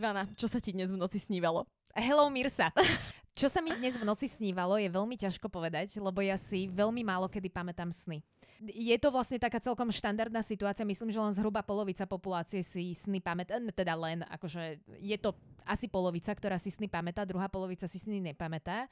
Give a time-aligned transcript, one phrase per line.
[0.00, 1.68] Ivana, čo sa ti dnes v noci snívalo?
[1.92, 2.72] Hello Mirsa.
[3.36, 7.04] Čo sa mi dnes v noci snívalo, je veľmi ťažko povedať, lebo ja si veľmi
[7.04, 8.24] málo kedy pamätám sny.
[8.64, 13.20] Je to vlastne taká celkom štandardná situácia, myslím, že len zhruba polovica populácie si sny
[13.20, 15.36] pamätá, teda len, akože je to
[15.68, 18.88] asi polovica, ktorá si sny pamätá, druhá polovica si sny nepamätá.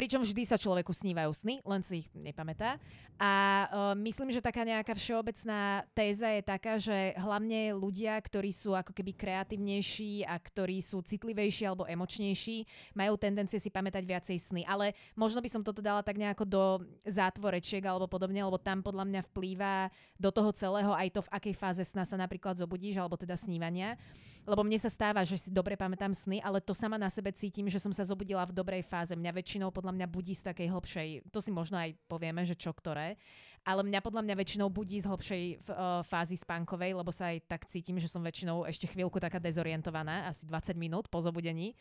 [0.00, 2.80] Pričom vždy sa človeku snívajú sny, len si ich nepamätá.
[3.20, 3.32] A
[3.68, 8.96] uh, myslím, že taká nejaká všeobecná téza je taká, že hlavne ľudia, ktorí sú ako
[8.96, 12.64] keby kreatívnejší a ktorí sú citlivejší alebo emočnejší,
[12.96, 14.62] majú tendencie si pamätať viacej sny.
[14.64, 16.64] Ale možno by som toto dala tak nejako do
[17.04, 21.54] zátvorečiek alebo podobne, lebo tam podľa mňa vplýva do toho celého aj to, v akej
[21.60, 24.00] fáze sna sa napríklad zobudíš, alebo teda snívania.
[24.48, 27.68] Lebo mne sa stáva, že si dobre pamätám sny, ale to sama na sebe cítim,
[27.68, 29.12] že som sa zobudila v dobrej fáze.
[29.12, 32.70] Mňa väčšinou podľa mňa budí z takej hlbšej, to si možno aj povieme, že čo
[32.70, 33.18] ktoré,
[33.60, 37.68] ale mňa podľa mňa väčšinou budí z hlbšej uh, fázy spánkovej, lebo sa aj tak
[37.68, 41.76] cítim, že som väčšinou ešte chvíľku taká dezorientovaná, asi 20 minút po zobudení.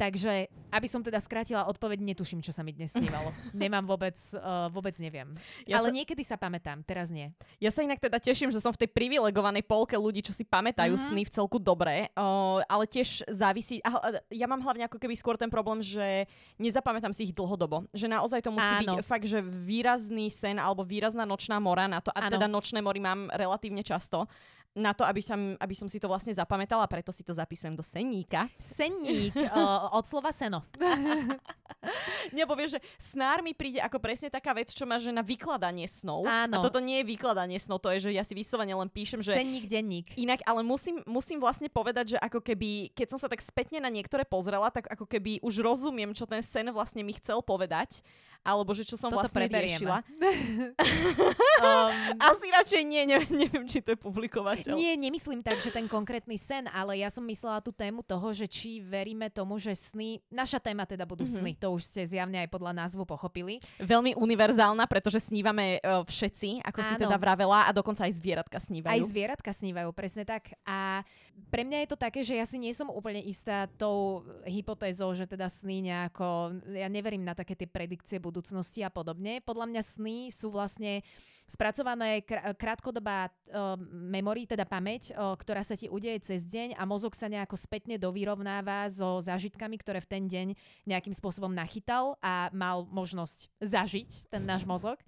[0.00, 3.36] Takže, aby som teda skrátila odpoveď, netuším, čo sa mi dnes snívalo.
[3.52, 5.28] Nemám vôbec, uh, vôbec neviem.
[5.68, 5.96] Ja Ale sa...
[6.00, 7.28] niekedy sa pamätám, teraz nie.
[7.60, 10.96] Ja sa inak teda teším, že som v tej privilegovanej polke ľudí, čo si pamätajú
[10.96, 11.12] mm-hmm.
[11.12, 15.36] sny v celku dobre, uh, ale tiež závisí, uh, ja mám hlavne ako keby skôr
[15.36, 16.24] ten problém, že
[16.56, 17.84] nezapamätám si ich dlhodobo.
[17.92, 18.96] Že naozaj to musí Áno.
[18.96, 22.32] byť fakt, že výrazný sen alebo výrazná nočná mora na to, a Áno.
[22.32, 24.24] teda nočné mory mám relatívne často
[24.70, 27.82] na to, aby som, aby som si to vlastne zapamätala, preto si to zapísujem do
[27.82, 28.46] senníka.
[28.54, 30.62] Senník, uh, od slova seno.
[32.36, 35.90] Nebo vieš, že snár mi príde ako presne taká vec, čo má že na vykladanie
[35.90, 36.22] snov.
[36.28, 36.60] Áno.
[36.60, 39.34] A toto nie je vykladanie snov, to je, že ja si vyslovene len píšem, že...
[39.34, 40.06] Senník, denník.
[40.14, 43.90] Inak, ale musím, musím vlastne povedať, že ako keby, keď som sa tak spätne na
[43.90, 48.06] niektoré pozrela, tak ako keby už rozumiem, čo ten sen vlastne mi chcel povedať
[48.40, 50.00] alebo že čo som Toto vlastne riešila.
[51.64, 54.72] um, Asi radšej nie, ne, neviem, či to je publikovateľ.
[54.74, 58.48] Nie, nemyslím tak, že ten konkrétny sen, ale ja som myslela tú tému toho, že
[58.48, 61.40] či veríme tomu, že sny, naša téma teda budú mm-hmm.
[61.44, 63.60] sny, to už ste zjavne aj podľa názvu pochopili.
[63.76, 66.88] Veľmi univerzálna, pretože snívame uh, všetci, ako Áno.
[66.88, 68.96] si teda vravela, a dokonca aj zvieratka snívajú.
[68.96, 70.56] Aj zvieratka snívajú, presne tak.
[70.64, 71.04] A
[71.48, 75.24] pre mňa je to také, že ja si nie som úplne istá tou hypotézou, že
[75.24, 79.40] teda sny nejako, ja neverím na také tie predikcie budúcnosti a podobne.
[79.40, 81.00] Podľa mňa sny sú vlastne
[81.48, 86.82] spracované kr- krátkodobá uh, memory, teda pamäť, uh, ktorá sa ti udeje cez deň a
[86.86, 90.46] mozog sa nejako spätne dovyrovnáva so zážitkami, ktoré v ten deň
[90.86, 95.00] nejakým spôsobom nachytal a mal možnosť zažiť ten náš mozog.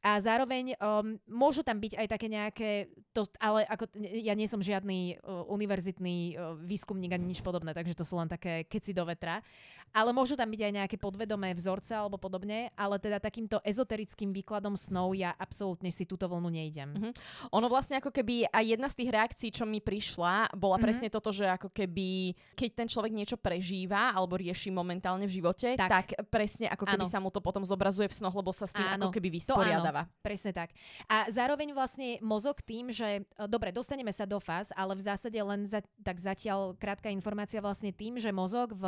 [0.00, 2.70] A zároveň um, môžu tam byť aj také nejaké,
[3.12, 7.92] to, ale ako, ja nie som žiadny uh, univerzitný uh, výskumník ani nič podobné, takže
[7.92, 9.44] to sú len také keci do vetra.
[9.90, 14.78] Ale môžu tam byť aj nejaké podvedomé vzorce alebo podobne, ale teda takýmto ezoterickým výkladom
[14.78, 16.94] snov ja absolútne si túto vlnu nejdem.
[16.94, 17.12] Mm-hmm.
[17.50, 20.84] Ono vlastne ako keby aj jedna z tých reakcií, čo mi prišla, bola mm-hmm.
[20.86, 25.74] presne toto, že ako keby, keď ten človek niečo prežíva alebo rieši momentálne v živote,
[25.74, 27.10] tak, tak presne ako keby ano.
[27.10, 29.10] sa mu to potom zobrazuje v snoch, lebo sa s tým ano.
[29.10, 29.42] ako keby
[29.90, 30.02] vysporiadáva.
[30.22, 30.70] Presne tak.
[31.10, 35.36] A zároveň vlastne mozog tým, že e, dobre, dostaneme sa do fáz, ale v zásade
[35.36, 38.84] len za, tak zatiaľ krátka informácia vlastne tým, že mozog v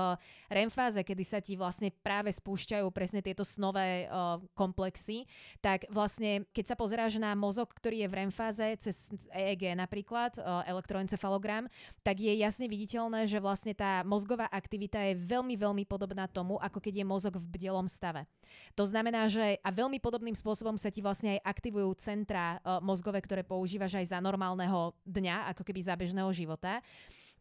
[0.48, 5.26] REM fáze, kedy sa ti vlastne práve spúšťajú presne tieto snové uh, komplexy,
[5.58, 10.38] tak vlastne keď sa pozeráš na mozog, ktorý je v REM fáze cez EEG napríklad,
[10.38, 11.66] uh, elektroencefalogram,
[12.06, 16.78] tak je jasne viditeľné, že vlastne tá mozgová aktivita je veľmi, veľmi podobná tomu, ako
[16.78, 18.28] keď je mozog v bdelom stave.
[18.74, 23.20] To znamená, že a veľmi podobným spôsobom sa ti vlastne aj aktivujú centra uh, mozgové,
[23.20, 26.80] ktoré používaš aj za normálneho dňa, ako keby za bežného života.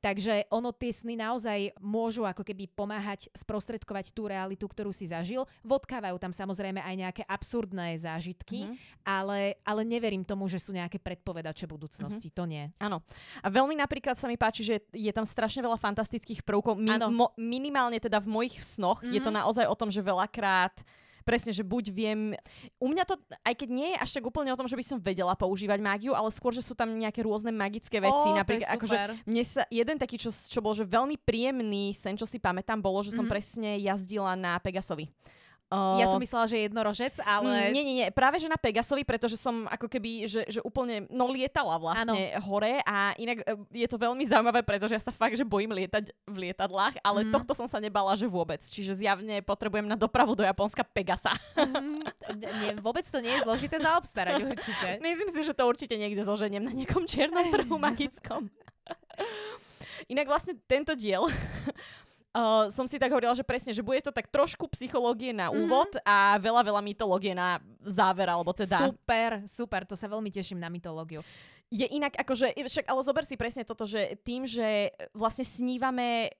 [0.02, 5.46] Takže ono tie sny naozaj môžu ako keby pomáhať sprostredkovať tú realitu, ktorú si zažil.
[5.62, 9.06] Vodkávajú tam samozrejme aj nejaké absurdné zážitky, mm-hmm.
[9.06, 12.34] ale, ale neverím tomu, že sú nejaké predpovedače budúcnosti.
[12.34, 12.42] Mm-hmm.
[12.42, 12.66] To nie.
[12.82, 13.06] Áno.
[13.46, 16.82] A veľmi napríklad sa mi páči, že je tam strašne veľa fantastických prvkov.
[16.82, 19.14] Mi, mo, minimálne teda v mojich snoch mm-hmm.
[19.14, 19.38] je to mhm.
[19.38, 20.82] naozaj o tom, že veľakrát
[21.24, 22.20] presne, že buď viem...
[22.82, 23.16] U mňa to,
[23.46, 26.12] aj keď nie je až tak úplne o tom, že by som vedela používať mágiu,
[26.14, 28.30] ale skôr, že sú tam nejaké rôzne magické veci.
[28.30, 32.26] Oh, napríklad, akože mne sa jeden taký, čo, čo bol že veľmi príjemný sen, čo
[32.26, 33.34] si pamätám, bolo, že som mm-hmm.
[33.34, 35.10] presne jazdila na Pegasovi.
[35.72, 37.72] Uh, ja som myslela, že jednorožec, ale...
[37.72, 41.32] Nie, nie, nie, práve že na Pegasovi, pretože som ako keby, že, že úplne, no
[41.32, 42.44] lietala vlastne ano.
[42.44, 46.12] hore a inak e, je to veľmi zaujímavé, pretože ja sa fakt, že bojím lietať
[46.28, 47.32] v lietadlách, ale mm.
[47.32, 48.60] tohto som sa nebala, že vôbec.
[48.60, 51.32] Čiže zjavne potrebujem na dopravu do Japonska Pegasa.
[51.56, 52.04] Mm,
[52.36, 54.88] nie, vôbec to nie je zložité zaobstarať určite.
[55.08, 58.52] Myslím si, že to určite niekde zoženiem na niekom čiernom trhu magickom.
[60.12, 61.32] Inak vlastne tento diel
[62.32, 65.68] Uh, som si tak hovorila, že presne, že bude to tak trošku psychológie na mhm.
[65.68, 66.08] úvod mm-hmm.
[66.08, 68.88] a veľa, veľa mytológie na záver, alebo teda...
[68.88, 71.20] Super, super, to sa veľmi teším na mytológiu.
[71.72, 76.32] Je inak akože, však ale zober si presne toto, že tým, že vlastne snívame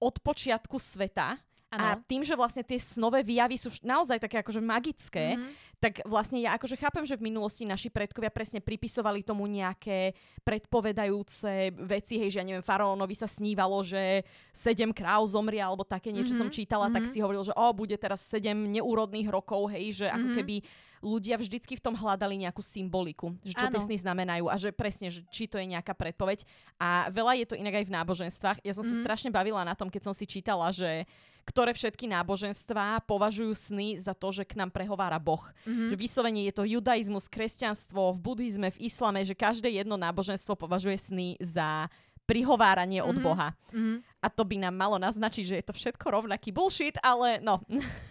[0.00, 1.84] od počiatku sveta, Ano.
[1.84, 5.76] A tým, že vlastne tie snové výjavy sú naozaj také akože magické, mm-hmm.
[5.76, 10.16] tak vlastne ja akože chápem, že v minulosti naši predkovia presne pripisovali tomu nejaké
[10.48, 16.08] predpovedajúce veci, hej, že ja neviem, faraónovi sa snívalo, že sedem kráv zomria, alebo také
[16.08, 16.48] niečo mm-hmm.
[16.48, 17.04] som čítala, mm-hmm.
[17.04, 20.38] tak si hovoril, že o, bude teraz sedem neúrodných rokov, hej, že ako mm-hmm.
[20.40, 20.56] keby
[21.04, 25.12] ľudia vždycky v tom hľadali nejakú symboliku, že čo tie sny znamenajú a že presne,
[25.12, 26.42] že či to je nejaká predpoveď.
[26.80, 28.58] A veľa je to inak aj v náboženstvách.
[28.66, 28.98] Ja som mm-hmm.
[28.98, 31.06] sa strašne bavila na tom, keď som si čítala, že
[31.48, 35.40] ktoré všetky náboženstvá považujú sny za to, že k nám prehovára Boh.
[35.64, 35.88] Mm-hmm.
[35.88, 41.00] Že vyslovene je to judaizmus, kresťanstvo, v buddhizme, v islame, že každé jedno náboženstvo považuje
[41.00, 41.88] sny za
[42.28, 43.16] prihováranie mm-hmm.
[43.16, 43.48] od Boha.
[43.72, 43.96] Mm-hmm.
[44.20, 47.64] A to by nám malo naznačiť, že je to všetko rovnaký bullshit, ale no.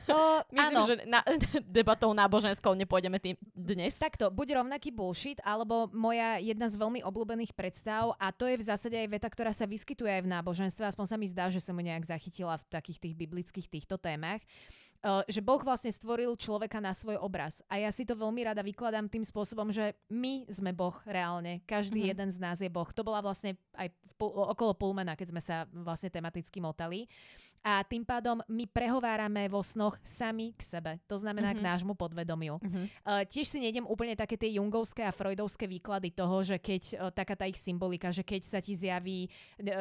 [0.09, 0.17] O,
[0.57, 0.89] Myslím, áno.
[0.89, 1.21] že na,
[1.77, 3.93] debatou náboženskou nepôjdeme tým dnes.
[4.01, 8.65] Takto, buď rovnaký bullshit, alebo moja jedna z veľmi obľúbených predstav, a to je v
[8.65, 11.77] zásade aj veta, ktorá sa vyskytuje aj v náboženstve, aspoň sa mi zdá, že som
[11.77, 14.86] ju nejak zachytila v takých tých biblických týchto témach Uh,
[15.27, 17.63] že Boh vlastne stvoril človeka na svoj obraz.
[17.71, 21.63] A ja si to veľmi rada vykladám tým spôsobom, že my sme Boh reálne.
[21.63, 22.11] Každý mm-hmm.
[22.13, 22.87] jeden z nás je Boh.
[22.91, 27.05] To bola vlastne aj v okolo Pulmena, keď sme sa vlastne tematicky motali.
[27.65, 30.91] A tým pádom my prehovárame vo snoch sami k sebe.
[31.09, 31.61] To znamená mm-hmm.
[31.61, 31.69] k mhm.
[31.73, 32.55] nášmu podvedomiu.
[32.63, 32.85] Mm-hmm.
[33.03, 37.11] Uh, tiež si nejdem úplne také tie jungovské a freudovské výklady toho, že keď uh,
[37.11, 39.27] taká tá ich symbolika, že keď sa ti zjaví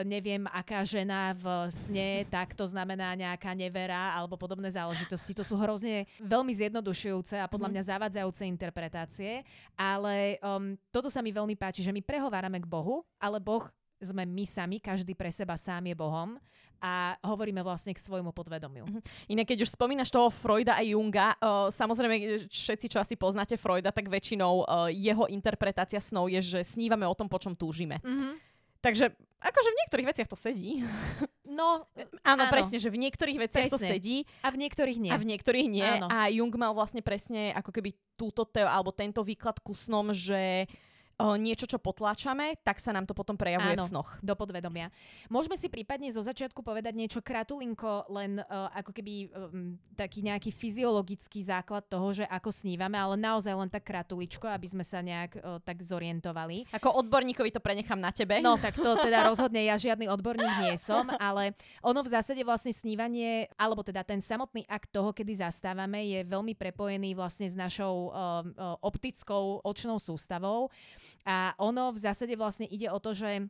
[0.03, 5.16] neviem aká žena v sne, tak to znamená nejaká nevera alebo podobné záležitosti.
[5.17, 7.85] To sú hrozne veľmi zjednodušujúce a podľa mm-hmm.
[7.85, 9.43] mňa zavádzajúce interpretácie.
[9.77, 13.67] Ale um, toto sa mi veľmi páči, že my prehovárame k Bohu, ale Boh
[13.97, 16.37] sme my sami, každý pre seba sám je Bohom
[16.77, 18.85] a hovoríme vlastne k svojmu podvedomiu.
[18.85, 19.01] Uh-huh.
[19.33, 23.89] Inak keď už spomínaš toho Freuda a Junga, uh, samozrejme všetci, čo asi poznáte Freuda,
[23.89, 27.97] tak väčšinou uh, jeho interpretácia snov je, že snívame o tom, po čom túžime.
[28.05, 28.37] Uh-huh.
[28.85, 29.09] Takže
[29.41, 30.85] akože v niektorých veciach to sedí.
[31.57, 31.89] No,
[32.21, 33.81] áno, áno, presne, že v niektorých veciach presne.
[33.81, 34.17] to sedí.
[34.45, 35.09] A v niektorých nie.
[35.09, 35.81] A v niektorých nie.
[35.83, 36.07] Áno.
[36.13, 40.69] A Jung mal vlastne presne ako keby túto te- alebo tento výklad ku snom, že
[41.17, 44.11] niečo, čo potláčame, tak sa nám to potom prejavuje Áno, v snoch.
[44.21, 44.93] do podvedomia.
[45.33, 50.53] Môžeme si prípadne zo začiatku povedať niečo kratulinko, len uh, ako keby um, taký nejaký
[50.53, 55.41] fyziologický základ toho, že ako snívame, ale naozaj len tak kratuličko, aby sme sa nejak
[55.41, 56.69] uh, tak zorientovali.
[56.77, 58.45] Ako odborníkovi to prenechám na tebe.
[58.45, 62.77] No, tak to teda rozhodne ja žiadny odborník nie som, ale ono v zásade vlastne
[62.77, 68.13] snívanie, alebo teda ten samotný akt toho, kedy zastávame, je veľmi prepojený vlastne s našou
[68.13, 68.45] uh,
[68.85, 70.69] optickou očnou sústavou.
[71.27, 73.49] A ono v zásade vlastne ide o to, že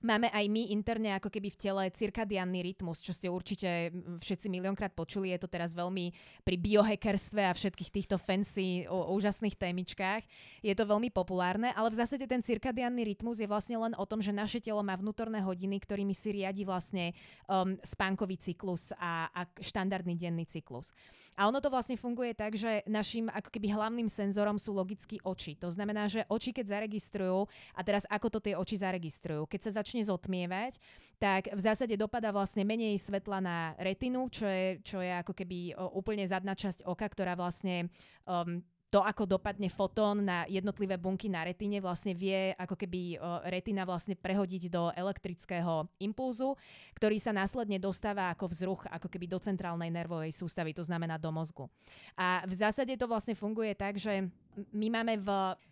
[0.00, 4.96] Máme aj my interne ako keby v tele cirkadiánny rytmus, čo ste určite všetci miliónkrát
[4.96, 5.28] počuli.
[5.28, 10.24] Je to teraz veľmi pri biohackerstve a všetkých týchto fancy, o, úžasných témičkách.
[10.64, 14.24] Je to veľmi populárne, ale v zásade ten cirkadiánny rytmus je vlastne len o tom,
[14.24, 17.12] že naše telo má vnútorné hodiny, ktorými si riadi vlastne
[17.44, 20.96] um, spánkový cyklus a, a štandardný denný cyklus.
[21.36, 25.60] A ono to vlastne funguje tak, že našim ako keby hlavným senzorom sú logicky oči.
[25.60, 27.44] To znamená, že oči keď zaregistrujú,
[27.76, 29.44] a teraz ako to tie oči zaregistrujú?
[29.44, 30.78] Keď sa začne zotmievať,
[31.18, 35.74] tak v zásade dopada vlastne menej svetla na retinu, čo je, čo je ako keby
[35.98, 37.90] úplne zadná časť oka, ktorá vlastne
[38.22, 43.86] um, to, ako dopadne fotón na jednotlivé bunky na retine, vlastne vie ako keby retina
[43.86, 46.58] vlastne prehodiť do elektrického impulzu,
[46.98, 51.30] ktorý sa následne dostáva ako vzruch ako keby do centrálnej nervovej sústavy, to znamená do
[51.30, 51.70] mozgu.
[52.18, 54.26] A v zásade to vlastne funguje tak, že
[54.72, 55.28] my máme v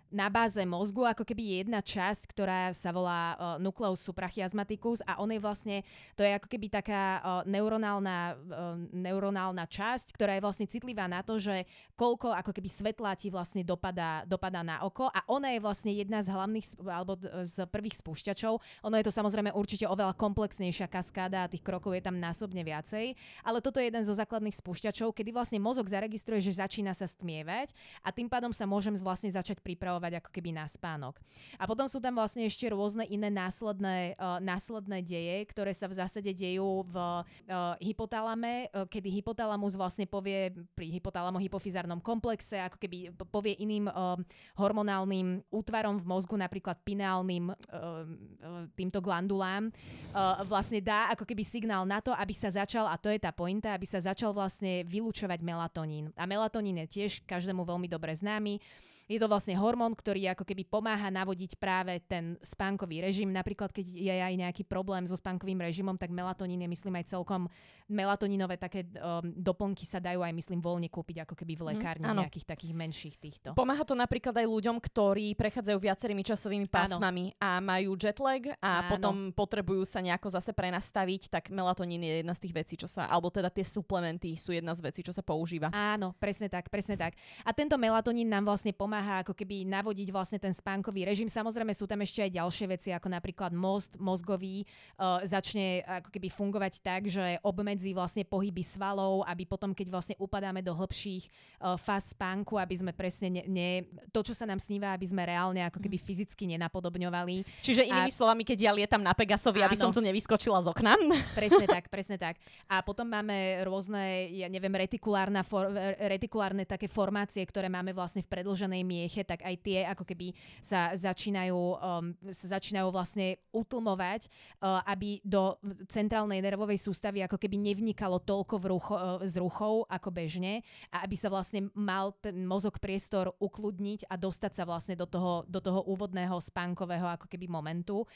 [0.09, 5.29] na báze mozgu ako keby jedna časť, ktorá sa volá uh, nucleus suprachiasmaticus a on
[5.29, 5.85] je vlastne,
[6.17, 11.21] to je ako keby taká uh, neuronálna, uh, neuronálna časť, ktorá je vlastne citlivá na
[11.21, 15.61] to, že koľko ako keby svetla ti vlastne dopadá, dopadá na oko a ona je
[15.61, 18.55] vlastne jedna z hlavných alebo z prvých spúšťačov.
[18.89, 23.13] Ono je to samozrejme určite oveľa komplexnejšia kaskáda a tých krokov je tam násobne viacej,
[23.45, 27.77] ale toto je jeden zo základných spúšťačov, kedy vlastne mozog zaregistruje, že začína sa stmievať
[28.01, 31.17] a tým pádom sa môžem vlastne začať pripravovať ako keby na spánok.
[31.57, 35.97] A potom sú tam vlastne ešte rôzne iné následné, uh, následné deje, ktoré sa v
[35.97, 43.17] zásade dejú v uh, hypotalame, uh, kedy hypotalamus vlastne povie pri hypotalamo-hypofizárnom komplexe, ako keby
[43.33, 44.21] povie iným uh,
[44.61, 51.43] hormonálnym útvarom v mozgu, napríklad pineálnym uh, uh, týmto glandulám, uh, vlastne dá ako keby
[51.47, 54.83] signál na to, aby sa začal, a to je tá pointa, aby sa začal vlastne
[54.85, 56.11] vylúčovať melatonín.
[56.19, 58.98] A melatonín je tiež každému veľmi dobre známy me.
[59.09, 63.33] Je to vlastne hormón, ktorý ako keby pomáha navodiť práve ten spánkový režim.
[63.33, 67.49] Napríklad, keď je aj nejaký problém so spánkovým režimom, tak melatonín je myslím aj celkom
[67.89, 72.05] melatoninové také um, doplnky sa dajú aj myslím voľne kúpiť ako keby v mhm, lekárni
[72.05, 73.49] mm, nejakých takých menších týchto.
[73.57, 77.41] Pomáha to napríklad aj ľuďom, ktorí prechádzajú viacerými časovými pásmami áno.
[77.41, 78.89] a majú jetlag a áno.
[78.93, 83.09] potom potrebujú sa nejako zase prenastaviť, tak melatonín je jedna z tých vecí, čo sa,
[83.09, 85.73] alebo teda tie suplementy sú jedna z vecí, čo sa používa.
[85.73, 87.17] Áno, presne tak, presne tak.
[87.41, 91.29] A tento melatonín nám vlastne pomáha ako keby navodiť vlastne ten spánkový režim.
[91.29, 94.65] Samozrejme sú tam ešte aj ďalšie veci, ako napríklad most mozgový
[94.99, 100.17] uh, začne ako keby fungovať tak, že obmedzí vlastne pohyby svalov, aby potom, keď vlastne
[100.19, 103.71] upadáme do hĺbších uh, fáz spánku, aby sme presne ne, ne,
[104.11, 106.05] to, čo sa nám sníva, aby sme reálne ako keby mhm.
[106.05, 107.65] fyzicky nenapodobňovali.
[107.65, 108.15] Čiže inými a...
[108.15, 109.71] slovami, keď ja lietam na Pegasovi, Áno.
[109.71, 110.95] aby som tu nevyskočila z okna.
[111.39, 112.41] Presne tak, presne tak.
[112.67, 118.31] A potom máme rôzne, ja neviem, retikulárne, for, retikulárne také formácie, ktoré máme vlastne v
[118.31, 120.33] predlženej mieche, tak aj tie ako keby
[120.65, 124.33] sa začínajú, um, sa začínajú vlastne utlmovať,
[124.65, 125.61] uh, aby do
[125.93, 131.05] centrálnej nervovej sústavy ako keby nevnikalo toľko v rucho, uh, z ruchov ako bežne a
[131.05, 135.61] aby sa vlastne mal ten mozog priestor ukludniť a dostať sa vlastne do toho, do
[135.61, 138.09] toho úvodného spánkového ako keby momentu.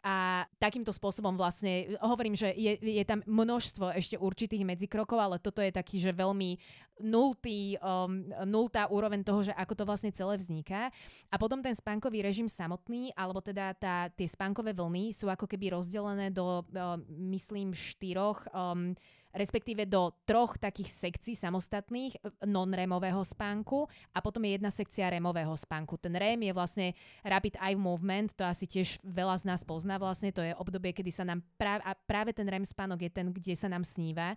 [0.00, 5.60] A takýmto spôsobom vlastne, hovorím, že je, je tam množstvo ešte určitých medzikrokov, ale toto
[5.60, 6.56] je taký, že veľmi
[7.00, 10.92] nultý, um, nultá úroveň toho, že ako to vlastne celé vzniká.
[11.32, 15.74] A potom ten spánkový režim samotný, alebo teda tá, tie spánkové vlny sú ako keby
[15.74, 18.94] rozdelené do, uh, myslím, štyroch um,
[19.30, 25.94] respektíve do troch takých sekcií samostatných non-remového spánku a potom je jedna sekcia remového spánku.
[26.02, 26.86] Ten REM je vlastne
[27.22, 31.14] Rapid Eye Movement, to asi tiež veľa z nás pozná vlastne, to je obdobie, kedy
[31.14, 34.34] sa nám práve, a práve ten REM spánok je ten, kde sa nám sníva.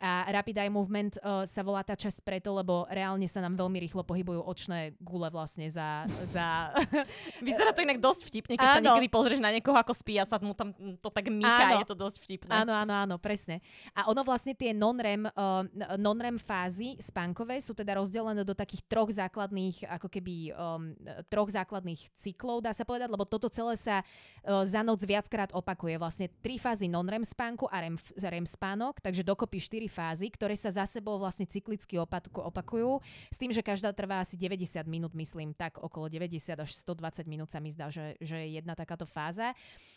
[0.00, 3.84] A Rapid Eye Movement uh, sa volá tá časť preto, lebo reálne sa nám veľmi
[3.84, 6.08] rýchlo pohybujú očné gule vlastne za...
[6.32, 6.72] za...
[7.44, 8.76] Vyzerá to inak dosť vtipne, keď áno.
[8.80, 11.84] sa niekedy pozrieš na niekoho, ako spí a sa mu tam to tak myká, áno.
[11.84, 12.48] je to dosť vtipné.
[12.48, 13.60] Áno, áno, áno, presne.
[13.92, 15.68] A ono vlastne tie non-REM, uh,
[16.00, 20.96] non-REM fázy spánkové sú teda rozdelené do takých troch základných, ako keby um,
[21.28, 26.00] troch základných cyklov, dá sa povedať, lebo toto celé sa uh, za noc viackrát opakuje.
[26.00, 30.70] Vlastne tri fázy non-REM spánku a REM, REM spánok, takže dokopy štyri fázy, ktoré sa
[30.70, 35.82] za sebou vlastne cyklicky opakujú, s tým, že každá trvá asi 90 minút, myslím, tak
[35.82, 39.50] okolo 90 až 120 minút sa mi zdá, že, že je jedna takáto fáza.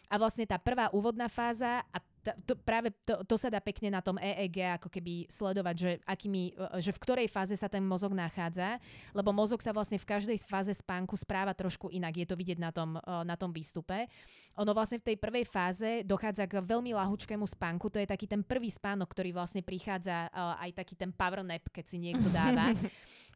[0.10, 4.00] A vlastne tá prvá úvodná fáza a to, práve to, to sa dá pekne na
[4.00, 8.80] tom EEG ako keby sledovať, že, akými, že v ktorej fáze sa ten mozog nachádza,
[9.12, 12.72] lebo mozog sa vlastne v každej fáze spánku správa trošku inak, je to vidieť na
[12.72, 14.08] tom, na tom výstupe.
[14.56, 18.42] Ono vlastne v tej prvej fáze dochádza k veľmi lahučkému spánku, to je taký ten
[18.42, 22.72] prvý spánok, ktorý vlastne prichádza aj taký ten power nap, keď si niekto dáva.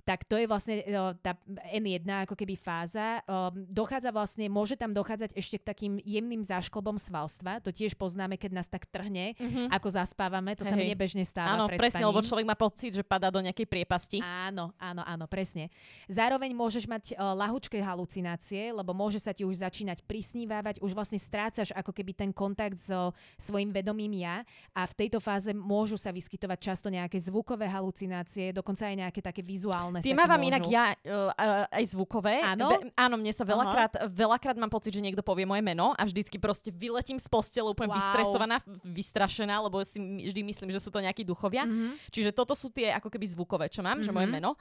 [0.07, 0.79] tak to je vlastne
[1.19, 1.35] tá
[1.75, 3.19] N1 ako keby fáza.
[3.67, 8.55] Dochádza vlastne, môže tam dochádzať ešte k takým jemným zášklobom svalstva, to tiež poznáme, keď
[8.55, 9.73] nás tak trhne, mm-hmm.
[9.73, 12.13] ako zaspávame, to hey, sa mi nebežne stáva Áno, presne, spaním.
[12.13, 14.21] lebo človek má pocit, že padá do nejakej priepasti.
[14.21, 15.73] Áno, áno, áno, presne.
[16.05, 21.17] Zároveň môžeš mať uh, lahučké halucinácie, lebo môže sa ti už začínať prisnívávať, už vlastne
[21.17, 24.45] strácaš ako keby ten kontakt so svojim vedomím ja
[24.77, 29.41] a v tejto fáze môžu sa vyskytovať často nejaké zvukové halucinácie, dokonca aj nejaké také
[29.41, 31.31] vizuálne Tie mávam inak ja uh,
[31.73, 32.43] aj zvukové.
[32.45, 32.69] Áno?
[32.69, 34.07] Ve, áno, mne sa veľakrát, Aha.
[34.11, 37.89] veľakrát mám pocit, že niekto povie moje meno a vždycky proste vyletím z postele úplne
[37.89, 37.97] wow.
[37.97, 41.63] vystresovaná, vystrašená, lebo si vždy myslím, že sú to nejakí duchovia.
[41.63, 42.11] Mm-hmm.
[42.11, 44.05] Čiže toto sú tie ako keby zvukové, čo mám, mm-hmm.
[44.05, 44.35] že moje mhm.
[44.35, 44.51] meno.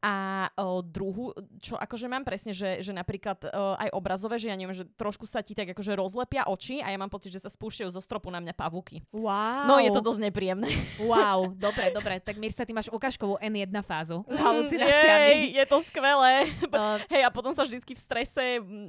[0.00, 4.56] A o, druhú, čo akože mám presne, že, že napríklad o, aj obrazové, že ja
[4.56, 7.52] neviem, že trošku sa ti tak akože rozlepia oči a ja mám pocit, že sa
[7.52, 9.04] spúšťajú zo stropu na mňa pavúky.
[9.12, 9.68] Wow.
[9.68, 10.72] No je to dosť nepríjemné.
[11.10, 12.22] Wow, dobre, dobre.
[12.22, 15.52] Tak Mirsa, ty máš ukážkovú N1 fázu s halucináciami.
[15.52, 16.34] Jej, je to skvelé.
[16.70, 18.44] Uh, Hej, a potom sa vždycky v strese,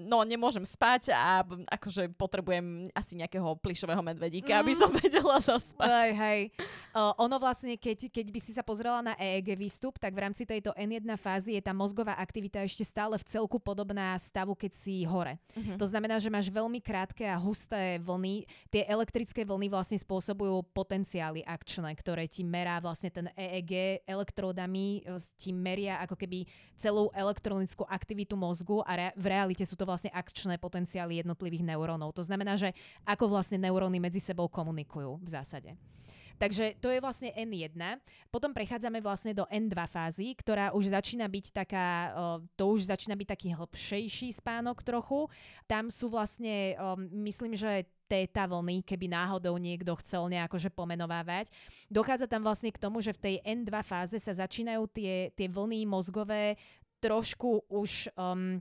[0.06, 4.60] no nemôžem spať a akože potrebujem asi nejakého plišového medvedíka, mm.
[4.62, 5.90] aby som vedela zaspať.
[5.90, 6.42] Hej, hej.
[6.94, 10.46] Uh, ono vlastne, keď, keď by si sa pozrela na EEG výstup, tak v rámci
[10.46, 14.72] tejto N1 jedna fázy je tá mozgová aktivita ešte stále v celku podobná stavu, keď
[14.78, 15.42] si hore.
[15.58, 15.82] Uh-huh.
[15.82, 18.46] To znamená, že máš veľmi krátke a husté vlny.
[18.70, 25.18] Tie elektrické vlny vlastne spôsobujú potenciály akčné, ktoré ti merá vlastne ten EEG elektródami, e,
[25.34, 26.46] ti meria ako keby
[26.78, 32.14] celú elektronickú aktivitu mozgu a re- v realite sú to vlastne akčné potenciály jednotlivých neurónov.
[32.14, 32.78] To znamená, že
[33.10, 35.74] ako vlastne neuróny medzi sebou komunikujú v zásade.
[36.42, 38.02] Takže to je vlastne N1.
[38.34, 41.88] Potom prechádzame vlastne do N2 fázy, ktorá už začína byť taká,
[42.58, 45.30] to už začína byť taký hlbšejší spánok trochu.
[45.70, 46.74] Tam sú vlastne,
[47.14, 51.54] myslím, že téta vlny, keby náhodou niekto chcel nejako že pomenovávať.
[51.88, 55.86] Dochádza tam vlastne k tomu, že v tej N2 fáze sa začínajú tie, tie vlny
[55.86, 56.58] mozgové
[57.00, 58.58] trošku už um,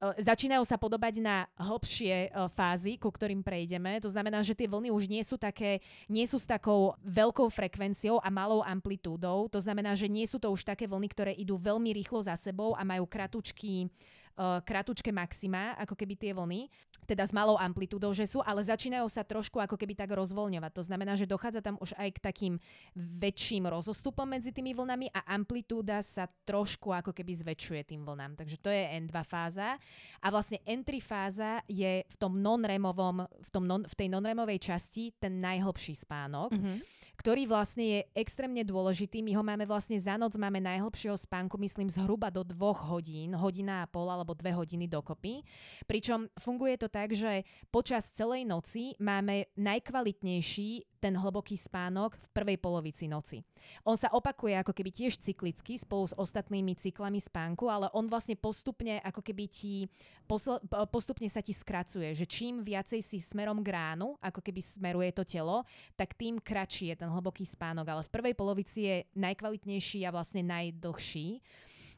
[0.00, 3.96] začínajú sa podobať na hlbšie fázy, ku ktorým prejdeme.
[4.04, 5.80] To znamená, že tie vlny už nie sú také,
[6.12, 9.48] nie sú s takou veľkou frekvenciou a malou amplitúdou.
[9.48, 12.76] To znamená, že nie sú to už také vlny, ktoré idú veľmi rýchlo za sebou
[12.76, 13.88] a majú kratučký
[14.36, 16.70] uh, kratučké maxima, ako keby tie vlny,
[17.04, 20.72] teda s malou amplitúdou, že sú, ale začínajú sa trošku ako keby tak rozvoľňovať.
[20.72, 22.54] To znamená, že dochádza tam už aj k takým
[22.96, 28.40] väčším rozostupom medzi tými vlnami a amplitúda sa trošku ako keby zväčšuje tým vlnám.
[28.40, 29.76] Takže to je N2 fáza.
[30.24, 35.12] A vlastne N3 fáza je v tom non-removom, v, tom non, v tej non-removej časti
[35.20, 36.76] ten najhlbší spánok, mm-hmm.
[37.20, 39.20] ktorý vlastne je extrémne dôležitý.
[39.20, 43.84] My ho máme vlastne za noc, máme najhlbšieho spánku, myslím, zhruba do dvoch hodín, hodina
[43.84, 45.44] a pol alebo dve hodiny dokopy.
[45.84, 52.56] Pričom funguje to tak, že počas celej noci máme najkvalitnejší ten hlboký spánok v prvej
[52.56, 53.44] polovici noci.
[53.84, 58.40] On sa opakuje ako keby tiež cyklicky spolu s ostatnými cyklami spánku, ale on vlastne
[58.40, 59.84] postupne ako keby ti
[60.24, 65.12] posl- postupne sa ti skracuje, že čím viacej si smerom k ránu, ako keby smeruje
[65.12, 70.08] to telo, tak tým kratší je ten hlboký spánok, ale v prvej polovici je najkvalitnejší
[70.08, 71.44] a vlastne najdlhší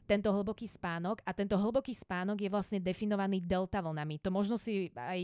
[0.07, 4.23] tento hlboký spánok a tento hlboký spánok je vlastne definovaný delta vlnami.
[4.23, 5.19] To možno si aj,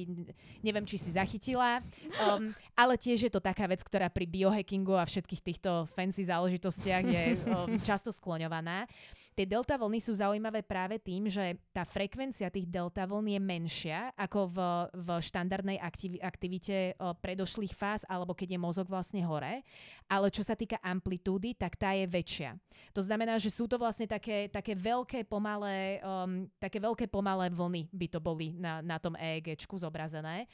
[0.60, 1.80] neviem, či si zachytila,
[2.20, 7.04] um, ale tiež je to taká vec, ktorá pri biohackingu a všetkých týchto fancy záležitostiach
[7.08, 8.86] je um, často skloňovaná.
[9.34, 14.00] Tie delta vlny sú zaujímavé práve tým, že tá frekvencia tých delta vln je menšia
[14.14, 14.58] ako v,
[14.94, 19.66] v štandardnej aktivi- aktivite o, predošlých fáz alebo keď je mozog vlastne hore.
[20.06, 22.54] Ale čo sa týka amplitúdy, tak tá je väčšia.
[22.94, 27.90] To znamená, že sú to vlastne také, také veľké pomalé, um, také veľké pomalé vlny
[27.94, 30.50] by to boli na, na tom EEGčku zobrazené.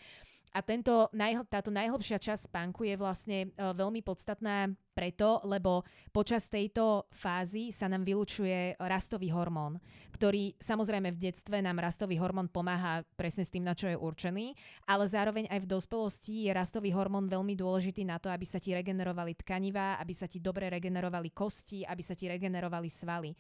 [0.50, 1.14] A tento,
[1.46, 7.86] táto najhlbšia časť spánku je vlastne uh, veľmi podstatná preto, lebo počas tejto fázy sa
[7.86, 9.78] nám vylučuje rastový hormón,
[10.12, 14.58] ktorý samozrejme v detstve nám rastový hormón pomáha presne s tým, na čo je určený,
[14.90, 18.74] ale zároveň aj v dospelosti je rastový hormón veľmi dôležitý na to, aby sa ti
[18.74, 23.32] regenerovali tkanivá, aby sa ti dobre regenerovali kosti, aby sa ti regenerovali svaly.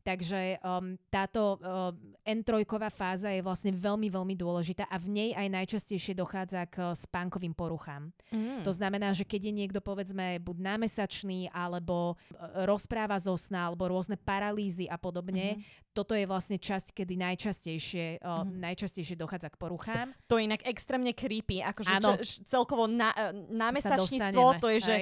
[0.00, 1.92] Takže um, táto um,
[2.24, 7.52] N3 fáza je vlastne veľmi, veľmi dôležitá a v nej aj najčastejšie dochádza k spánkovým
[7.52, 8.08] poruchám.
[8.32, 8.64] Mm.
[8.64, 13.92] To znamená, že keď je niekto povedzme buď námesačný alebo uh, rozpráva zo sna alebo
[13.92, 15.92] rôzne paralýzy a podobne, mm.
[15.92, 18.56] toto je vlastne časť, kedy najčastejšie, uh, mm.
[18.56, 20.08] najčastejšie dochádza k poruchám.
[20.32, 22.12] To je inak extrémne creepy, akože čo,
[22.48, 24.96] celkovo na, uh, námesačníctvo, to, je, že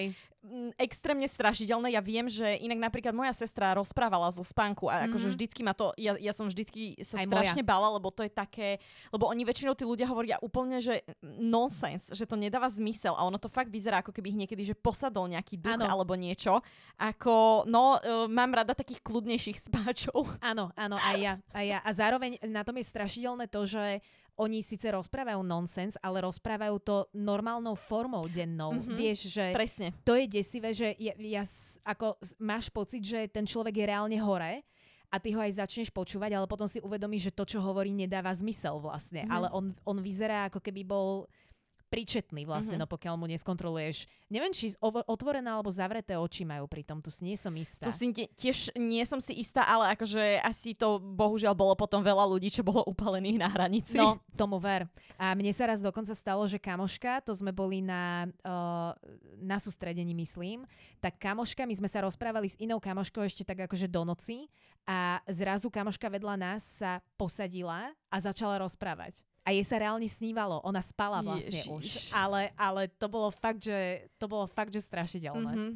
[0.78, 1.92] extrémne strašidelné.
[1.92, 5.06] Ja viem, že inak napríklad moja sestra rozprávala zo spánku a mm-hmm.
[5.10, 7.70] akože vždycky ma to, ja, ja som vždycky sa Aj strašne moja.
[7.74, 8.78] bala, lebo to je také,
[9.10, 13.36] lebo oni väčšinou tí ľudia hovoria úplne, že nonsens, že to nedáva zmysel a ono
[13.36, 15.90] to fakt vyzerá, ako keby ich niekedy, že posadol nejaký duch ano.
[15.90, 16.62] alebo niečo.
[16.94, 20.22] Ako, no, uh, mám rada takých kľudnejších spáčov.
[20.38, 21.78] Áno, áno, aj ja, aj ja.
[21.82, 24.00] A zároveň na tom je strašidelné to, že
[24.38, 28.78] oni síce rozprávajú nonsens, ale rozprávajú to normálnou formou dennou.
[28.78, 28.94] Mm-hmm.
[28.94, 29.90] Vieš, že Presne.
[30.06, 31.42] to je desivé, že ja, ja,
[31.82, 34.62] ako máš pocit, že ten človek je reálne hore
[35.10, 38.30] a ty ho aj začneš počúvať, ale potom si uvedomíš, že to, čo hovorí, nedáva
[38.30, 39.26] zmysel vlastne.
[39.26, 39.34] Mm-hmm.
[39.34, 41.26] Ale on, on vyzerá ako keby bol
[41.88, 42.88] príčetný vlastne, mm-hmm.
[42.88, 44.04] no pokiaľ mu neskontroluješ.
[44.28, 47.88] Neviem, či otvorené alebo zavreté oči majú pri tom, tu si nie som istá.
[47.88, 52.28] To si tiež nie som si istá, ale akože asi to bohužiaľ bolo potom veľa
[52.28, 53.96] ľudí, čo bolo upalených na hranici.
[53.96, 54.84] No, tomu ver.
[55.16, 58.92] A mne sa raz dokonca stalo, že kamoška, to sme boli na, uh,
[59.40, 60.68] na sústredení, myslím,
[61.00, 64.52] tak kamoška, my sme sa rozprávali s inou kamoškou ešte tak akože do noci
[64.84, 70.60] a zrazu kamoška vedľa nás sa posadila a začala rozprávať a jej sa reálne snívalo.
[70.60, 71.72] Ona spala vlastne Ježiš.
[71.72, 71.86] už.
[72.12, 75.52] Ale, ale to bolo fakt, že, to bolo fakt, že strašidelné.
[75.56, 75.72] Mm-hmm.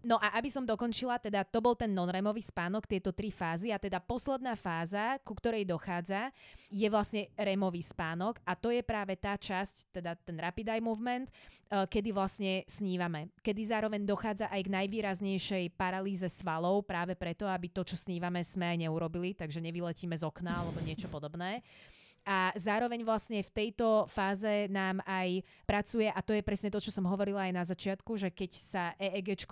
[0.00, 3.76] No a aby som dokončila, teda to bol ten non-remový spánok, tieto tri fázy a
[3.76, 6.32] teda posledná fáza, ku ktorej dochádza,
[6.72, 11.28] je vlastne remový spánok a to je práve tá časť, teda ten rapid eye movement,
[11.28, 13.28] uh, kedy vlastne snívame.
[13.44, 18.72] Kedy zároveň dochádza aj k najvýraznejšej paralýze svalov, práve preto, aby to, čo snívame, sme
[18.72, 21.60] aj neurobili, takže nevyletíme z okna alebo niečo podobné.
[22.28, 26.92] A zároveň vlastne v tejto fáze nám aj pracuje, a to je presne to, čo
[26.92, 29.48] som hovorila aj na začiatku, že keď sa EEG,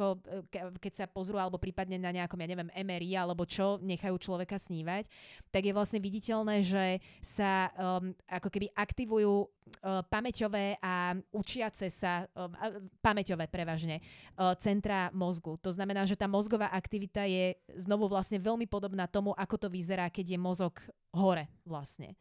[0.76, 5.08] keď sa pozrú, alebo prípadne na nejakom, ja neviem, MRI, alebo čo, nechajú človeka snívať,
[5.48, 12.28] tak je vlastne viditeľné, že sa um, ako keby aktivujú uh, pamäťové a učiace sa,
[12.36, 12.52] uh,
[13.00, 14.04] pamäťové prevažne,
[14.36, 15.56] uh, centra mozgu.
[15.64, 20.12] To znamená, že tá mozgová aktivita je znovu vlastne veľmi podobná tomu, ako to vyzerá,
[20.12, 20.74] keď je mozog
[21.16, 22.12] hore vlastne.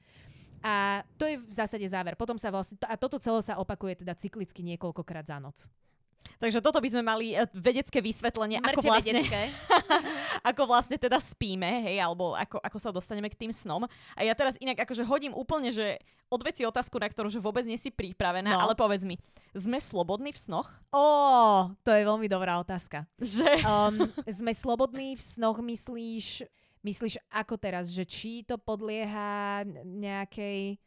[0.67, 2.19] A to je v zásade záver.
[2.19, 5.71] Potom sa vlastne, a toto celé sa opakuje teda cyklicky niekoľkokrát za noc.
[6.35, 9.41] Takže toto by sme mali e, vedecké vysvetlenie, ako Mŕte vlastne, vedecké.
[10.49, 13.87] ako vlastne teda spíme, hej, alebo ako, ako sa dostaneme k tým snom.
[14.11, 17.63] A ja teraz inak akože hodím úplne, že od veci otázku, na ktorú že vôbec
[17.63, 18.59] nie si pripravená, No.
[18.67, 19.15] ale povedz mi,
[19.55, 20.67] sme slobodní v snoch?
[20.91, 23.07] Ó, to je veľmi dobrá otázka.
[23.17, 23.63] Že...
[23.63, 26.43] Um, sme slobodní v snoch, myslíš,
[26.87, 30.79] myslíš ako teraz, že či to podlieha nejakej...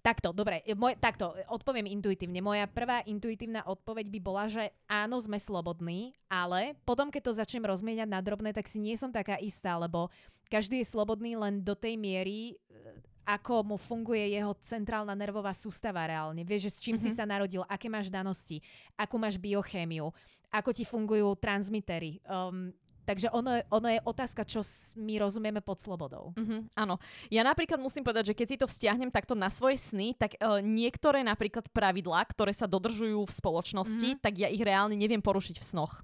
[0.00, 2.40] Takto, dobre, môj, takto, odpoviem intuitívne.
[2.40, 7.68] Moja prvá intuitívna odpoveď by bola, že áno, sme slobodní, ale potom, keď to začnem
[7.68, 10.08] rozmieňať na drobné, tak si nie som taká istá, lebo
[10.48, 12.80] každý je slobodný len do tej miery, e,
[13.28, 16.48] ako mu funguje jeho centrálna nervová sústava reálne.
[16.48, 17.16] Vieš, že s čím si Mhm.
[17.20, 18.64] sa narodil, aké máš danosti,
[18.96, 20.08] akú máš biochémiu,
[20.48, 22.24] ako ti fungujú transmitery.
[22.24, 24.60] Um, takže ono, je- ono je otázka, čo
[24.96, 26.32] my rozumieme pod slobodou.
[26.34, 26.96] Mhm, áno.
[27.28, 30.58] Ja napríklad musím povedať, že keď si to vzťahnem takto na svoje sny, tak uh,
[30.58, 34.20] niektoré napríklad pravidlá, ktoré sa dodržujú v spoločnosti, Mhm.
[34.20, 36.02] tak ja ich reálne neviem porušiť v snoch.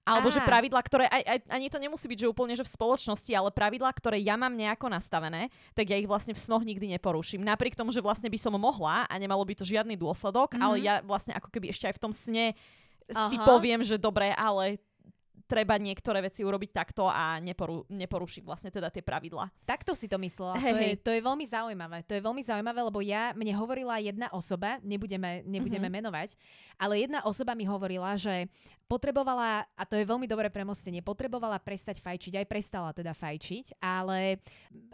[0.00, 0.48] Alebo že Á.
[0.48, 3.92] pravidlá, ktoré, aj, aj, ani to nemusí byť, že úplne že v spoločnosti, ale pravidlá,
[3.92, 7.44] ktoré ja mám nejako nastavené, tak ja ich vlastne v snoch nikdy neporuším.
[7.44, 10.62] Napriek tomu, že vlastne by som mohla a nemalo by to žiadny dôsledok, Mhm.
[10.64, 12.56] ale ja vlastne ako keby ešte aj v tom sne
[13.06, 13.44] si Aha.
[13.44, 14.80] poviem, že dobre, ale
[15.50, 19.50] treba niektoré veci urobiť takto a neporu, neporušiť vlastne teda tie pravidlá.
[19.66, 20.54] Takto si to myslela.
[20.62, 22.06] Hej, to, je, to je veľmi zaujímavé.
[22.06, 25.94] To je veľmi zaujímavé, lebo ja, mne hovorila jedna osoba, nebudeme, nebudeme Mhm.
[25.98, 26.38] menovať,
[26.78, 28.46] ale jedna osoba mi hovorila, že
[28.86, 34.42] potrebovala, a to je veľmi dobré premostenie, potrebovala prestať fajčiť, aj prestala teda fajčiť, ale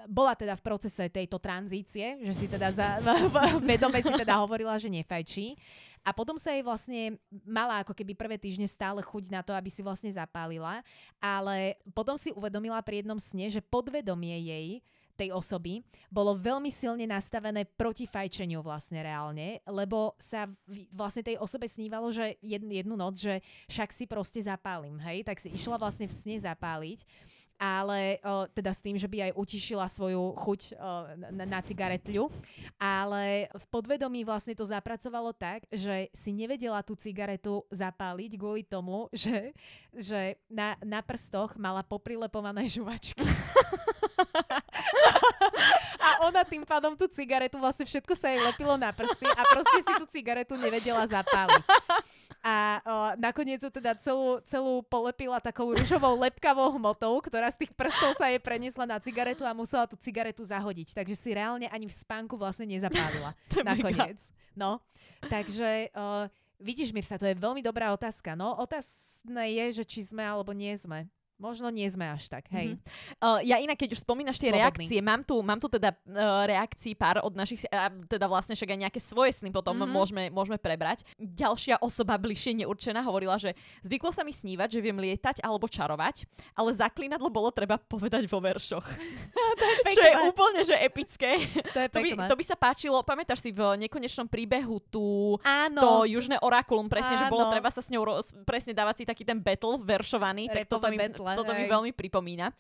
[0.05, 3.01] bola teda v procese tejto tranzície, že si teda za,
[3.65, 5.57] vedome si teda hovorila, že nefajčí.
[6.07, 9.67] A potom sa jej vlastne mala ako keby prvé týždne stále chuť na to, aby
[9.67, 10.87] si vlastne zapálila,
[11.19, 14.69] ale potom si uvedomila pri jednom sne, že podvedomie jej
[15.17, 15.81] tej osoby
[16.13, 20.45] bolo veľmi silne nastavené proti fajčeniu vlastne reálne, lebo sa
[20.93, 23.41] vlastne tej osobe snívalo, že jednu, jednu noc, že
[23.73, 27.01] však si proste zapálim, hej, tak si išla vlastne v sne zapáliť,
[27.57, 30.77] ale o, teda s tým, že by aj utišila svoju chuť o,
[31.33, 32.29] na, na cigaretľu,
[32.77, 39.09] ale v podvedomí vlastne to zapracovalo tak, že si nevedela tú cigaretu zapáliť kvôli tomu,
[39.17, 39.57] že,
[39.97, 43.17] že na, na prstoch mala poprilepované žuvačky.
[46.07, 49.79] A ona tým pádom tú cigaretu, vlastne všetko sa jej lepilo na prsty a proste
[49.83, 51.65] si tú cigaretu nevedela zapáliť.
[52.47, 57.75] A o, nakoniec ju teda celú, celú polepila takou rúžovou lepkavou hmotou, ktorá z tých
[57.75, 60.95] prstov sa jej preniesla na cigaretu a musela tú cigaretu zahodiť.
[60.95, 63.35] Takže si reálne ani v spánku vlastne nezapálila.
[63.67, 64.31] Nakoniec.
[64.55, 64.79] No,
[65.27, 66.31] takže uh,
[66.63, 68.39] vidíš, Mirsa, to je veľmi dobrá otázka.
[68.39, 71.11] No, otázne je, že či sme alebo nie sme.
[71.37, 72.73] Možno nie sme až tak, hej.
[72.73, 72.81] Mhm.
[73.21, 74.65] Uh, ja inak, keď už spomínaš tie Slobodný.
[74.89, 78.73] reakcie, mám tu, mám tu teda uh, reakcií pár od našich, a teda vlastne však
[78.73, 79.85] aj nejaké svoje sny potom Mhm.
[79.87, 81.05] môžeme, môžeme prebrať.
[81.17, 83.53] Ďalšia osoba bližšie neurčená hovorila, že
[83.85, 86.25] zvyklo sa mi snívať, že viem lietať alebo čarovať,
[86.57, 88.87] ale zaklinadlo bolo treba povedať vo veršoch.
[89.61, 91.37] to je Čo je úplne, že epické.
[91.77, 95.81] To je To by, to by sa páčilo, pamätáš si v nekonečnom príbehu tú Áno.
[95.81, 97.53] to južné orakulum, presne, že bolo Áno.
[97.53, 100.97] treba sa s ňou roz, presne dávať si taký ten battle veršovaný, tak toto mi,
[101.27, 101.73] battle, toto mi hej.
[101.75, 102.55] veľmi pripomína.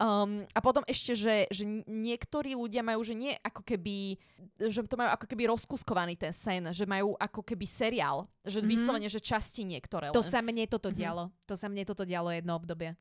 [0.00, 4.16] Um, a potom ešte, že, že niektorí ľudia majú, že nie ako keby,
[4.56, 8.66] že to majú ako keby rozkuskovaný ten sen, že majú ako keby seriál, že Mhm.
[8.66, 10.30] vyslovene, že časti niektoré To len.
[10.30, 10.96] sa mne toto Mhm.
[10.96, 11.24] dialo.
[11.44, 12.94] To sa mne toto dialo jedno obdobie.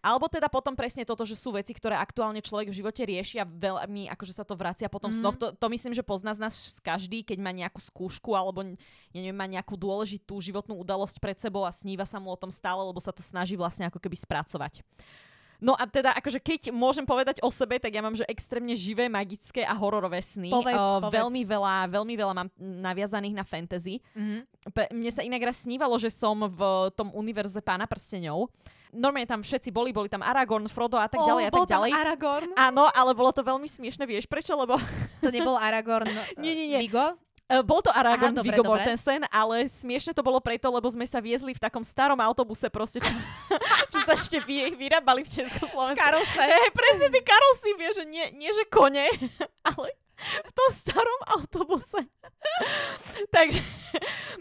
[0.00, 3.46] Alebo teda potom presne toto, že sú veci, ktoré aktuálne človek v živote rieši a
[3.46, 5.20] veľmi, akože sa to vracia potom v Mhm.
[5.20, 5.36] snoch.
[5.36, 8.64] To, to myslím, že pozná z nás každý, keď má nejakú skúšku alebo
[9.12, 12.48] ja neviem, má nejakú dôležitú životnú udalosť pred sebou a sníva sa mu o tom
[12.48, 14.80] stále, lebo sa to snaží vlastne ako keby spracovať.
[15.60, 19.08] No a teda, akože keď môžem povedať o sebe, tak ja mám, že extrémne živé,
[19.08, 20.52] magické a hororové sny.
[20.52, 21.16] Povedz, O, povedz.
[21.16, 24.00] Veľmi veľa, veľmi veľa mám naviazaných na fantasy.
[24.12, 24.38] Mhm.
[24.72, 26.60] Pre, mne sa inak raz snívalo, že som v
[26.92, 28.50] tom univerze pána prstenov.
[28.96, 31.74] Normálne tam všetci boli, boli tam Aragorn, Frodo a tak ďalej a bol tak tam
[31.84, 31.90] ďalej.
[31.92, 32.50] Aragorn?
[32.56, 34.56] Áno, ale bolo to veľmi smiešne, vieš prečo?
[34.56, 34.78] Lebo
[35.20, 36.08] To nebol Aragorn
[36.42, 36.80] Nie, nie, nie.
[36.80, 37.18] Vigo?
[37.46, 38.62] E, bol to Aragorn Aha, Viggo.
[38.66, 43.00] Mortensen, ale smiešne to bolo preto, lebo sme sa viezli v takom starom autobuse proste,
[43.00, 43.14] čo,
[43.92, 46.02] čo sa ešte vy, vyrábali v Československu.
[46.02, 46.42] Karose.
[46.42, 49.06] Hej, presne tie karosy, vieš, že nie, nie že kone,
[49.68, 52.00] ale v tom starom autobuse.
[53.34, 53.60] Takže,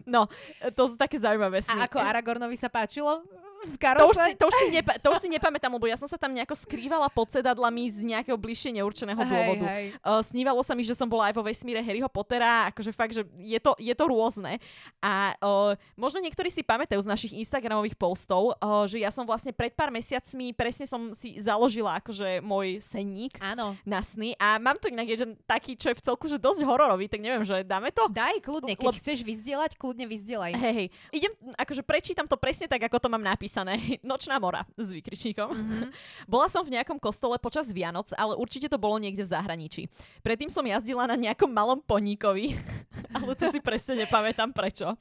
[0.07, 0.27] no,
[0.73, 1.79] to sú také zaujímavé sny.
[1.79, 3.23] A ako Aragornovi sa páčilo?
[3.65, 4.37] V To už, si, karose?
[4.37, 7.09] to, už si nepa- to už si nepamätám, lebo ja som sa tam nejako skrývala
[7.09, 9.65] pod sedadlami z nejakého bližšie neurčeného dôvodu.
[9.65, 9.85] Hej.
[9.99, 13.25] Uh, snívalo sa mi, že som bola aj vo vesmíre Harryho Pottera, akože fakt, že
[13.41, 14.61] je to, je to rôzne.
[15.01, 19.49] A uh, možno niektorí si pamätajú z našich Instagramových postov, uh, že ja som vlastne
[19.49, 23.73] pred pár mesiacmi presne som si založila akože môj senník Áno.
[23.81, 27.09] na sny a mám tu inak jeden taký, čo je v celku, že dosť hororový,
[27.09, 28.05] tak neviem, že dáme to?
[28.11, 30.51] Daj kľudne, keď Lebo- chceš vyzdieľať, kľudne vyzdieľaj.
[30.53, 30.87] Hej, hej.
[31.15, 33.54] Idem, akože prečítam to presne tak, ako to mám napísané.
[34.03, 35.49] Nočná mora s výkričníkom.
[35.55, 35.87] Mhm.
[36.33, 39.87] Bola som v nejakom kostole počas Vianoc, ale určite to bolo niekde v zahraničí.
[40.19, 42.57] Predtým som jazdila na nejakom malom poníkovi,
[43.15, 44.97] ale to si presne nepamätám prečo.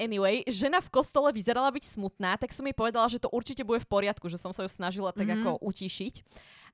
[0.00, 3.84] Anyway, žena v kostole vyzerala byť smutná, tak som jej povedala, že to určite bude
[3.84, 5.36] v poriadku, že som sa ju snažila tak Mhm.
[5.44, 6.14] ako utišiť.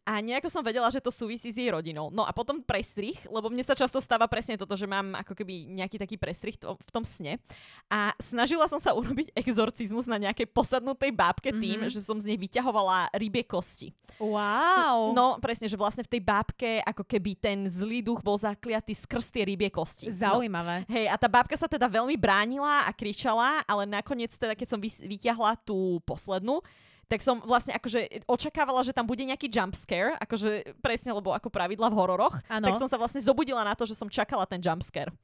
[0.07, 2.15] A nejako som vedela, že to súvisí s jej rodinou.
[2.15, 5.67] No a potom prestrih, lebo mne sa často stáva presne toto, že mám ako keby
[5.67, 7.43] nejaký taký prestrih to, v tom sne.
[7.91, 11.91] A snažila som sa urobiť exorcizmus na nejakej posadnutej bábke tým, Mhm.
[11.91, 13.91] že som z nej vyťahovala rybie kosti.
[14.23, 15.11] Wow.
[15.11, 19.35] No presne, že vlastne v tej bábke ako keby ten zlý duch bol zakliatý skrz
[19.35, 20.07] tie rybie kosti.
[20.07, 20.15] No.
[20.15, 20.87] Zaujímavé.
[20.87, 24.79] Hej, a tá bábka sa teda veľmi bránila a kričala, ale nakoniec teda, keď som
[24.79, 26.63] vys- vyťahla tú poslednú,
[27.07, 31.49] tak som vlastne akože očakávala, že tam bude nejaký jump scare, akože presne, lebo ako
[31.51, 32.67] pravidla v hororoch, Áno.
[32.67, 35.15] tak som sa vlastne zobudila na to, že som čakala ten jump scare.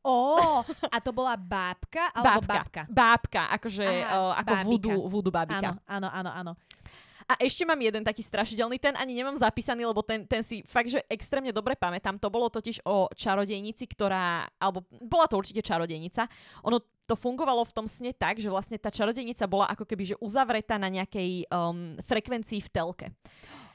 [0.00, 2.88] Ó, a to bola bábka alebo babka?
[2.88, 4.68] Bábka, akože Aha, uh, ako bábika.
[4.68, 5.68] voodoo, voodoo Áno, bábika.
[5.84, 6.52] áno, áno, áno.
[7.30, 10.90] A ešte mám jeden taký strašidelný, ten ani nemám zapísaný, lebo ten, ten si fakt,
[10.90, 12.18] že extrémne dobre pamätám.
[12.18, 16.26] To bolo totiž o čarodejnici, ktorá, alebo bola to určite čarodejnica.
[16.66, 20.16] Ono to fungovalo v tom sne tak, že vlastne tá čarodejnica bola ako keby že
[20.18, 23.06] uzavretá na nejakej um, frekvencii v telke.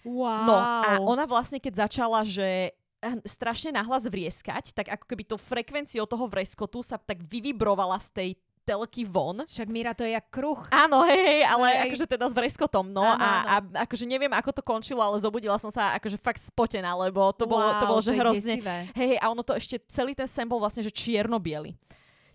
[0.04, 0.44] Wow.
[0.48, 5.40] No a ona vlastne keď začala, že eh, strašne nahlas vrieskať, tak ako keby to
[5.40, 8.30] frekvenciou toho vreskotu sa tak vyvibrovala z tej
[8.66, 10.58] telky von Však Mira, to je jak kruh.
[10.74, 11.82] Áno, hej, hej, ale Hej.
[11.94, 13.70] akože teda s vreskotom, no Áno, a, a áno.
[13.86, 17.62] akože neviem, ako to končilo, ale zobudila som sa akože fakt spotená, lebo to bolo,
[17.78, 18.56] to wow, bolo že hrozne.
[18.92, 21.78] Hej, hej, a ono to ešte, celý ten sen bol vlastne, že čierno-biely.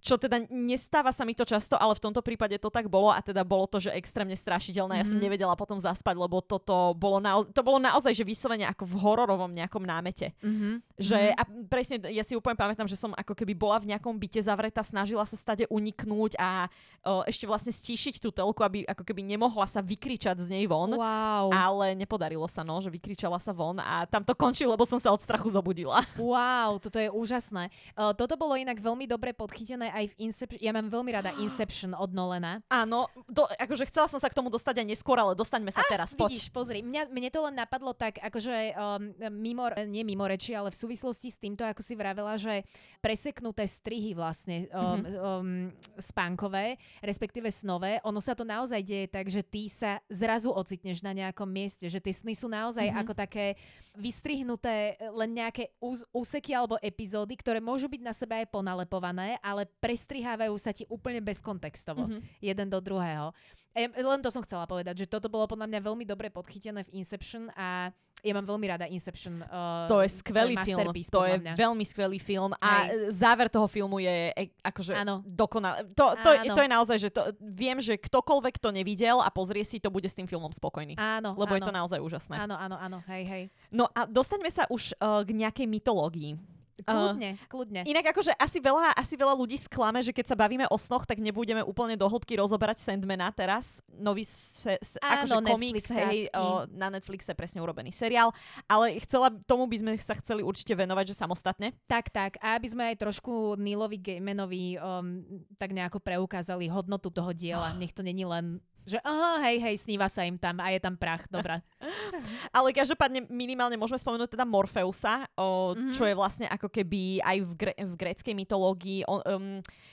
[0.00, 3.20] Čo teda nestáva sa mi to často, ale v tomto prípade to tak bolo a
[3.20, 4.96] teda bolo to, že extrémne strašidelné.
[4.96, 5.24] Ja som Mhm.
[5.24, 9.52] nevedela potom zaspať, lebo toto bolo, nao- to bolo naozaj, že vyslovene ako v hororovom
[9.52, 10.32] nejakom námete.
[10.40, 10.80] Mhm.
[10.96, 14.40] Že a presne, ja si úplne pamätám, že som ako keby bola v nejakom byte
[14.40, 16.68] zavretá, snažila sa stade uniknúť a
[17.04, 20.96] o, ešte vlastne stíšiť tú telku, aby ako keby nemohla sa vykričať z nej von.
[20.96, 21.52] Wow.
[21.52, 25.12] Ale nepodarilo sa, no, že vykričala sa von a tam to končilo, lebo som sa
[25.12, 26.00] od strachu zobudila.
[26.16, 27.68] Wow, toto je úžasné.
[27.92, 30.60] Uh, toto bolo inak veľmi dobre podchytené aj v Inception.
[30.60, 32.62] Ja mám veľmi rada Inception od Nolana.
[32.66, 36.14] Áno, do, akože chcela som sa k tomu dostať aj neskôr, ale dostaňme sa teraz,
[36.14, 36.38] poď.
[36.38, 40.70] Vidíš, pozri, mňa, mne to len napadlo tak, akože um, mimo, nie mimo reči, ale
[40.70, 42.62] v súvislosti s týmto, ako si vravela, že
[42.98, 45.04] preseknuté strihy vlastne um, Mhm.
[45.16, 45.48] um,
[45.96, 51.10] spánkové, respektíve snové, ono sa to naozaj deje tak, že ty sa zrazu ocitneš na
[51.10, 52.96] nejakom mieste, že tie sny sú naozaj Mhm.
[53.00, 53.56] ako také
[53.94, 54.74] vystrihnuté
[55.12, 60.54] len nejaké ús- úseky alebo epizódy, ktoré môžu byť na sebe aj ponalepované, ale prestrihávajú
[60.54, 62.20] sa ti úplne bezkontextovo Mhm.
[62.38, 63.32] jeden do druhého.
[63.72, 66.94] E, len to som chcela povedať, že toto bolo podľa mňa veľmi dobre podchytené v
[66.94, 67.88] Inception a
[68.20, 69.40] ja mám veľmi rada Inception.
[69.40, 71.54] Uh, To je skvelý film, masterpiece to je mňa.
[71.56, 75.24] veľmi skvelý film a e, záver toho filmu je e, akože Áno.
[75.24, 75.88] dokonalý.
[75.94, 76.52] To, to, Áno.
[76.52, 80.04] to je naozaj, že to, viem, že ktokoľvek to nevidel a pozrie si, to bude
[80.04, 81.00] s tým filmom spokojný.
[81.00, 81.56] Áno, Lebo áno.
[81.56, 82.36] je to naozaj úžasné.
[82.36, 83.42] Áno, áno, áno, hej, hej.
[83.70, 86.36] No a dostaňme sa už uh, k nejakej mytológii.
[86.84, 87.80] Kľudne, kľudne.
[87.84, 91.20] Inak akože asi veľa, asi veľa ľudí sklame, že keď sa bavíme o snoch, tak
[91.20, 93.84] nebudeme úplne do hĺbky rozoberať Sandmana teraz.
[93.90, 98.32] Nový se, se, Áno, akože komiks, hej, o, na Netflixe presne urobený seriál.
[98.68, 101.68] Ale chcela, tomu by sme sa chceli určite venovať, že samostatne.
[101.86, 102.36] Tak, tak.
[102.40, 105.24] A aby sme aj trošku Neelovi Gaimanovi um,
[105.56, 107.72] tak nejako preukázali hodnotu toho diela.
[107.76, 110.94] Nech to není len, že aha, hej, hej, sníva sa im tam a je tam
[110.94, 111.24] prach.
[111.26, 111.60] Dobre.
[112.56, 115.92] Ale každopádne minimálne môžeme spomenúť teda Morfeusa, o, Mhm.
[115.92, 119.00] čo je vlastne ako keby aj v, gre- v gréckej mytológii.
[119.04, 119.46] On, um,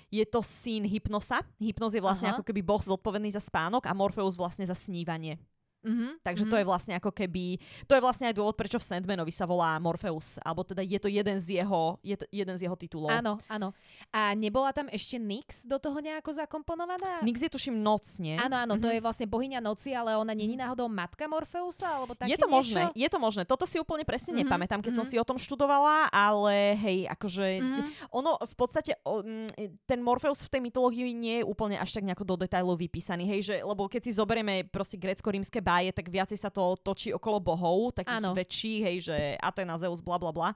[0.07, 1.43] je to syn Hypnosa.
[1.57, 2.35] Hypnos je vlastne Aha.
[2.35, 5.35] ako keby boh zodpovedný za spánok a Morfeus vlastne za snívanie.
[5.87, 6.51] Mhm, Takže mhm.
[6.51, 7.55] to je vlastne ako keby,
[7.87, 11.07] to je vlastne aj dôvod, prečo v Sandmanovi sa volá Morpheus, alebo teda je to
[11.07, 13.07] jeden z jeho, je to jeden z jeho titulov.
[13.09, 13.71] Áno, áno.
[14.11, 17.23] A nebola tam ešte Nyx do toho nejako zakomponovaná?
[17.23, 18.35] Nix je tuším noc, nie?
[18.35, 18.93] Áno, áno, to Mhm.
[18.93, 21.87] je vlastne bohyňa noci, ale ona není náhodou matka Morfeusa?
[21.87, 22.57] Alebo také je to niečo?
[22.57, 23.43] možné, je to možné.
[23.47, 25.11] Toto si úplne presne Mhm, nepamätám, keď som mhm.
[25.11, 27.81] si o tom študovala, ale hej, akože Mhm.
[28.11, 29.47] ono v podstate, mm,
[29.85, 33.41] ten Morpheus v tej mytológii nie je úplne až tak nejako do detailov vypísaný, hej,
[33.43, 37.93] že, lebo keď si zoberieme proste grécko-rímske báje, tak viacej sa to točí okolo bohov,
[37.93, 38.33] takých Áno.
[38.33, 40.49] väčších, hej, že Athena, Zeus, bla bla bla.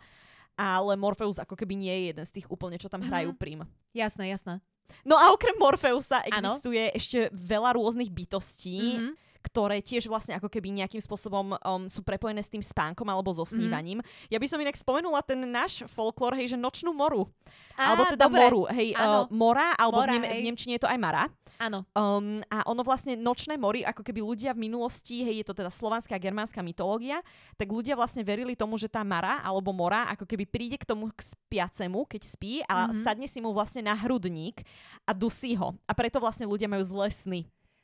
[0.58, 3.38] Ale Morpheus ako keby nie je jeden z tých úplne, čo tam hrajú Mhm.
[3.38, 3.60] prim.
[3.94, 4.60] Jasné, jasné.
[5.06, 6.98] No a okrem Morfeusa existuje ano.
[6.98, 8.98] ešte veľa rôznych bytostí.
[8.98, 13.34] Mm-hmm ktoré tiež vlastne ako keby nejakým spôsobom um, sú prepojené s tým spánkom alebo
[13.34, 13.52] so mhm.
[13.52, 14.00] snívaním.
[14.00, 14.32] Mm.
[14.32, 17.28] Ja by som inak spomenula ten náš folklór, hej, že nočnú moru.
[17.76, 18.42] Á, alebo teda dobre.
[18.48, 21.26] moru, hej, uh, mora, alebo mora, v, nem- v Nemčine je to aj mara.
[21.62, 21.86] Áno.
[21.94, 25.70] Um, a ono vlastne nočné mori, ako keby ľudia v minulosti, hej, je to teda
[25.70, 27.22] slovanská a germánska mytológia,
[27.54, 31.14] tak ľudia vlastne verili tomu, že tá mara alebo mora ako keby príde k tomu
[31.14, 33.02] k spiacemu, keď spí a mm-hmm.
[33.06, 34.66] sadne si mu vlastne na hrudník
[35.06, 35.78] a dusí ho.
[35.86, 37.42] A preto vlastne ľudia majú zlé sny.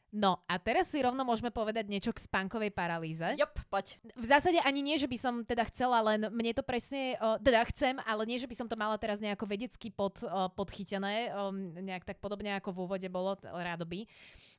[0.08, 3.36] No a teraz si rovno môžeme povedať niečo k spánkovej paralýze.
[3.36, 4.00] Jop, poď.
[4.16, 8.00] V zásade ani nie, že by som teda chcela, len mne to presne, teda chcem,
[8.08, 10.24] ale nie, že by som to mala teraz nejako vedecky pod,
[10.56, 11.36] podchytené,
[11.84, 14.08] nejak tak podobne ako v úvode bolo, rádoby.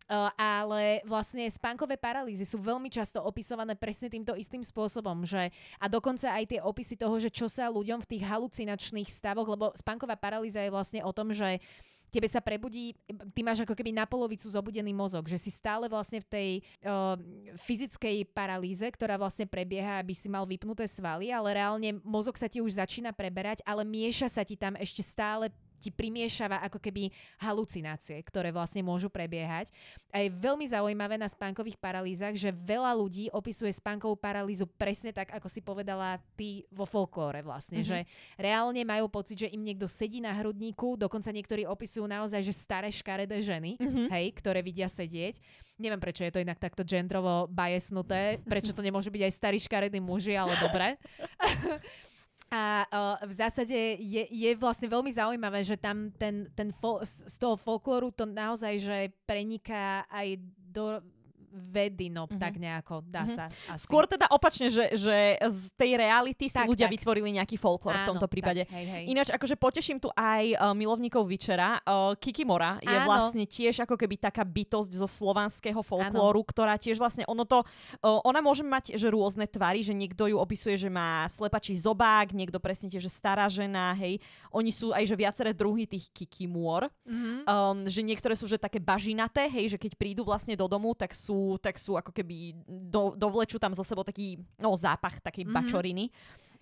[0.09, 5.85] Uh, ale vlastne spánkové paralýzy sú veľmi často opisované presne týmto istým spôsobom, že a
[5.85, 10.17] dokonca aj tie opisy toho, že čo sa ľuďom v tých halucinačných stavoch, lebo spánková
[10.17, 11.61] paralýza je vlastne o tom, že
[12.09, 12.97] tebe sa prebudí,
[13.37, 16.51] ty máš ako keby na polovicu zobudený mozog, že si stále vlastne v tej
[16.85, 17.15] uh,
[17.61, 22.65] fyzickej paralýze, ktorá vlastne prebieha, aby si mal vypnuté svaly, ale reálne mozog sa ti
[22.65, 28.19] už začína preberať, ale mieša sa ti tam ešte stále ti primiešava ako keby halucinácie,
[28.27, 29.71] ktoré vlastne môžu prebiehať.
[30.11, 35.31] A je veľmi zaujímavé na spánkových paralýzach, že veľa ľudí opisuje spánkovú paralýzu presne tak,
[35.31, 38.05] ako si povedala ty vo folklóre vlastne, mm-hmm.
[38.05, 42.53] že reálne majú pocit, že im niekto sedí na hrudníku, dokonca niektorí opisujú naozaj, že
[42.53, 44.07] staré škaredé ženy, mm-hmm.
[44.11, 45.39] hej, ktoré vidia sedieť.
[45.79, 50.03] Neviem, prečo je to inak takto gendrovo bajesnuté, prečo to nemôže byť aj starý škaredí
[50.03, 50.99] muži, ale dobre.
[52.49, 57.37] A uh, v zásade je, je vlastne veľmi zaujímavé, že tam ten, ten fol, z
[57.37, 60.41] toho folklóru to naozaj, že preniká aj
[60.73, 61.05] do
[61.53, 62.41] vedy, no mm-hmm.
[62.41, 63.37] tak nejako, dá mm-hmm.
[63.37, 63.45] sa.
[63.73, 63.85] Asi.
[63.85, 66.95] Skôr teda opačne, že, že z tej reality si tak, ľudia tak.
[67.01, 68.69] vytvorili nejaký folklór v tomto prípade.
[68.69, 69.05] Tak, hej, hej.
[69.09, 71.81] Ináč, akože poteším tu aj uh, milovníkov Vyčera.
[71.83, 73.09] Uh, Kikimora je Áno.
[73.09, 76.49] vlastne tiež ako keby taká bytosť zo slovanského folklóru, Áno.
[76.49, 80.37] ktorá tiež vlastne, ono to, uh, ona môže mať že rôzne tvary, že niekto ju
[80.37, 84.21] opisuje, že má slepačí zobák, niekto presne tiež, že stará žena, hej.
[84.53, 86.89] Oni sú aj, že viaceré druhy tých kikimôr.
[87.09, 87.37] Mm-hmm.
[87.49, 91.15] Um, že niektoré sú, že také bažinaté, hej, že keď prídu vlastne do domu, tak
[91.17, 95.57] sú tak sú ako keby, do, dovlečú tam zo sebou taký, no zápach takej mm-hmm.
[95.57, 96.07] bačoriny.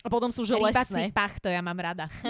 [0.04, 1.08] A potom sú že lesné.
[1.10, 2.06] pach, to ja mám rada.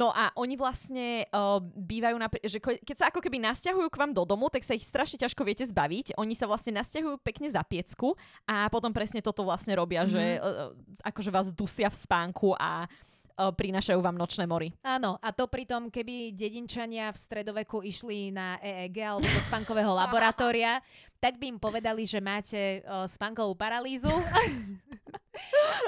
[0.00, 4.14] no a oni vlastne uh, bývajú, na, že keď sa ako keby nasťahujú k vám
[4.14, 6.14] do domu, tak sa ich strašne ťažko viete zbaviť.
[6.14, 8.14] Oni sa vlastne nasťahujú pekne za piecku
[8.46, 10.14] a potom presne toto vlastne robia, mm-hmm.
[10.14, 10.70] že uh,
[11.10, 12.86] akože vás dusia v spánku a
[13.34, 14.70] prinášajú vám nočné mory.
[14.86, 20.78] Áno, a to pritom, keby dedinčania v stredoveku išli na EEG alebo do spánkového laboratória,
[21.18, 24.12] tak by im povedali, že máte uh, spánkovú paralýzu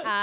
[0.03, 0.15] a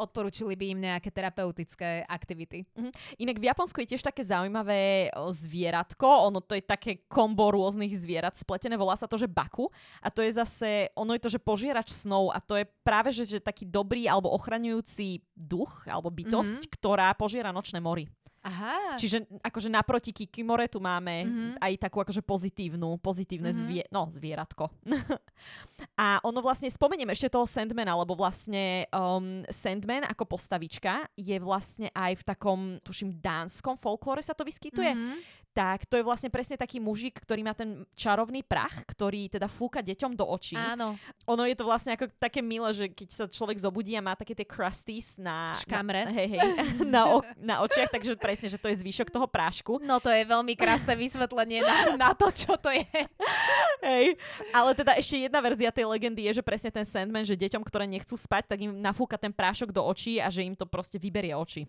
[0.00, 2.64] odporúčili by im nejaké terapeutické aktivity.
[2.76, 2.92] Uh-huh.
[3.20, 8.36] Inak v Japonsku je tiež také zaujímavé zvieratko, ono to je také kombo rôznych zvierat
[8.36, 9.68] spletené, volá sa to, že baku
[10.00, 13.38] a to je zase, ono je to, že požierač snov a to je práve, že,
[13.38, 16.74] že taký dobrý alebo ochraňujúci duch alebo bytosť, uh-huh.
[16.76, 18.08] ktorá požiera nočné mory.
[18.46, 18.94] Aha.
[18.94, 21.52] Čiže akože naproti Kikimore tu máme mm-hmm.
[21.58, 23.66] aj takú akože pozitívnu, pozitívne mm-hmm.
[23.66, 24.70] zvie, no, zvieratko.
[26.06, 31.90] a ono vlastne, spomeniem ešte toho Sandmana, lebo vlastne um, Sandman ako postavička je vlastne
[31.90, 34.94] aj v takom, tuším, dánskom folklóre sa to vyskytuje.
[34.94, 39.48] Mm-hmm tak to je vlastne presne taký mužik, ktorý má ten čarovný prach, ktorý teda
[39.48, 40.52] fúka deťom do očí.
[40.52, 41.00] Áno.
[41.24, 44.36] Ono je to vlastne ako také milé, že keď sa človek zobudí a má také
[44.36, 45.56] tie crusties na...
[45.56, 46.04] Škamre.
[46.04, 46.48] Na, hej, hej,
[46.94, 49.80] na, o, na očiach, takže presne, že to je zvyšok toho prášku.
[49.80, 52.84] No to je veľmi krásne vysvetlenie na, na to, čo to je.
[53.86, 54.16] Hej.
[54.52, 57.84] Ale teda ešte jedna verzia tej legendy je, že presne ten Sandman, že deťom, ktoré
[57.88, 61.36] nechcú spať, tak im nafúka ten prášok do očí a že im to proste vyberie
[61.36, 61.64] oči.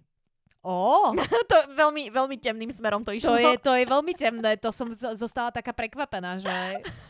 [0.67, 1.15] Ó.
[1.51, 3.31] to veľmi, veľmi temným smerom to išlo.
[3.31, 6.51] To je, to je veľmi temné, to som z- zostala taká prekvapená, že...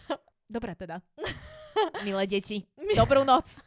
[0.45, 1.01] Dobre teda.
[2.07, 3.59] Milé deti, dobrú noc.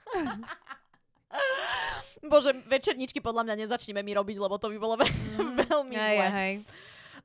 [2.22, 5.54] Bože, večerničky podľa mňa nezačneme mi robiť, lebo to by bolo ve- mm.
[5.66, 6.26] veľmi hej, zle.
[6.30, 6.52] Hej.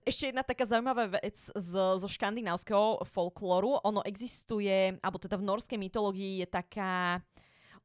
[0.05, 3.81] Ešte jedna taká zaujímavá vec z, zo škandinávskeho folklóru.
[3.81, 7.25] Ono existuje, alebo teda v norskej mytológii je taká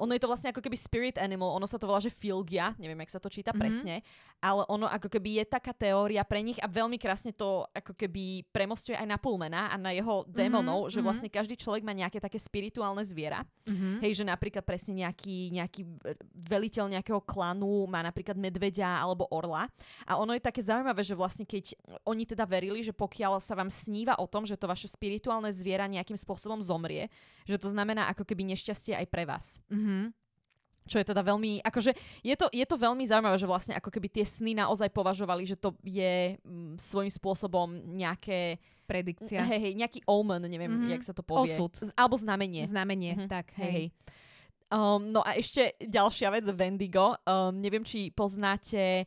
[0.01, 2.97] ono je to vlastne ako keby spirit animal, ono sa to volá, že filgia, neviem,
[3.05, 3.61] jak sa to číta mm-hmm.
[3.61, 3.95] presne,
[4.41, 8.49] ale ono ako keby je taká teória pre nich a veľmi krásne to ako keby
[8.49, 10.95] premostuje aj na Pullmana a na jeho mhm, démonov, mm-hmm.
[10.97, 13.45] že vlastne každý človek má nejaké také spirituálne zviera.
[13.69, 13.95] Mm-hmm.
[14.01, 15.85] Hej, že napríklad presne nejaký, nejaký
[16.49, 19.69] veliteľ nejakého klanu má napríklad medveďa alebo orla.
[20.09, 21.77] A ono je také zaujímavé, že vlastne keď
[22.09, 25.85] oni teda verili, že pokiaľ sa vám sníva o tom, že to vaše spirituálne zviera
[25.85, 27.13] nejakým spôsobom zomrie,
[27.51, 29.59] že to znamená ako keby nešťastie aj pre vás.
[29.67, 30.15] Mm-hmm.
[30.87, 31.93] Čo je teda veľmi, akože
[32.25, 35.55] je to, je to veľmi zaujímavé, že vlastne ako keby tie sny naozaj považovali, že
[35.55, 39.47] to je m, svojím spôsobom nejaké Predikcia.
[39.47, 40.91] Hej, hej, nejaký omen, neviem, Mhm.
[40.91, 41.47] jak sa to povie.
[41.47, 41.71] Osud.
[41.71, 42.67] Z- Alebo znamenie.
[42.67, 43.29] Znamenie, Mhm.
[43.31, 43.87] tak, Hej, hej.
[44.67, 47.15] Um, no a ešte ďalšia vec, Wendigo.
[47.23, 49.07] Um, neviem, či poznáte...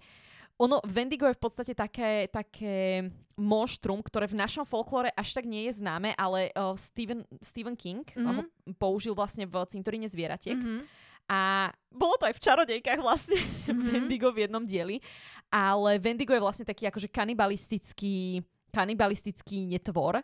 [0.62, 5.66] Ono, Wendigo je v podstate také, také monštrum, ktoré v našom folklóre až tak nie
[5.66, 8.26] je známe, ale uh, Stephen, Stephen King Mhm.
[8.30, 8.42] ho
[8.78, 10.56] použil vlastne v cintoríne zvieratiek.
[10.56, 10.86] Mhm.
[11.24, 13.40] A bolo to aj v čarodejkách vlastne
[13.72, 13.82] Mhm.
[13.90, 15.02] Wendigo v jednom dieli.
[15.50, 20.22] Ale Wendigo je vlastne taký akože kanibalistický, kanibalistický netvor.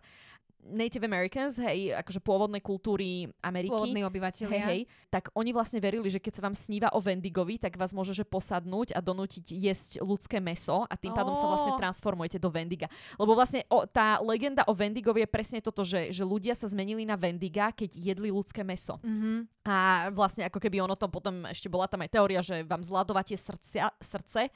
[0.69, 3.73] Native Americans, hej, akože pôvodné kultúry Ameriky.
[3.73, 4.65] Pôvodní Hej, obyvateľia.
[4.69, 8.13] hej, tak oni vlastne verili, že keď sa vám sníva o Wendigovi, tak vás môže
[8.13, 12.87] že posadnúť a donútiť jesť ľudské meso a tým pádom sa vlastne transformujete do Wendiga.
[13.17, 17.03] Lebo vlastne o, tá legenda o Wendigovi je presne toto, že, že ľudia sa zmenili
[17.03, 19.01] na Wendiga, keď jedli ľudské meso.
[19.01, 19.59] Mhm.
[19.69, 23.37] A vlastne ako keby ono to potom, ešte bola tam aj teória, že vám zladovatie
[23.37, 24.49] srdcia, srdce.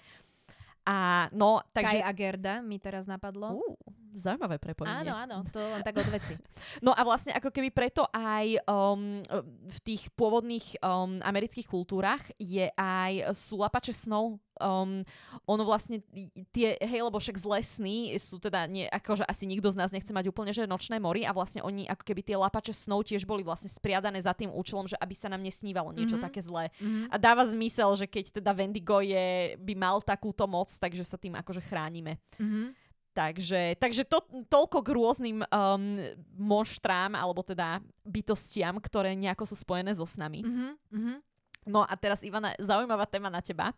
[0.83, 1.99] A no, Kaj takže...
[2.03, 3.55] a Gerda mi teraz napadlo.
[3.55, 3.75] Uh,
[4.13, 5.09] zaujímavé prepojenie.
[5.09, 6.37] Áno, áno, to len tak od veci.
[6.85, 9.23] No a vlastne ako keby preto aj um,
[9.69, 14.37] v tých pôvodných um, amerických kultúrach je aj sú lapače snov.
[14.63, 15.03] Um,
[15.43, 15.99] ono vlastne
[16.55, 20.15] tie, hej, lebo však zlé sny sú teda, nie, akože asi nikto z nás nechce
[20.15, 23.43] mať úplne, že nočné mori a vlastne oni ako keby tie lapače snov tiež boli
[23.43, 26.23] vlastne spriadané za tým účelom, že aby sa nám nesnívalo niečo Mhm.
[26.23, 26.71] také zlé.
[26.79, 27.11] Mhm.
[27.11, 31.35] A dáva zmysel, že keď teda Wendigo je, by mal takúto moc, takže sa tým
[31.35, 32.15] akože chránime.
[32.39, 32.79] Mhm.
[33.13, 36.01] Takže, takže to, toľko k rôznym um,
[36.33, 40.41] monštrám, alebo teda bytostiam, ktoré nejako sú spojené so snami.
[40.41, 40.69] Mhm.
[40.89, 41.13] Mhm.
[41.63, 43.71] No a teraz, Ivana, zaujímavá téma na teba.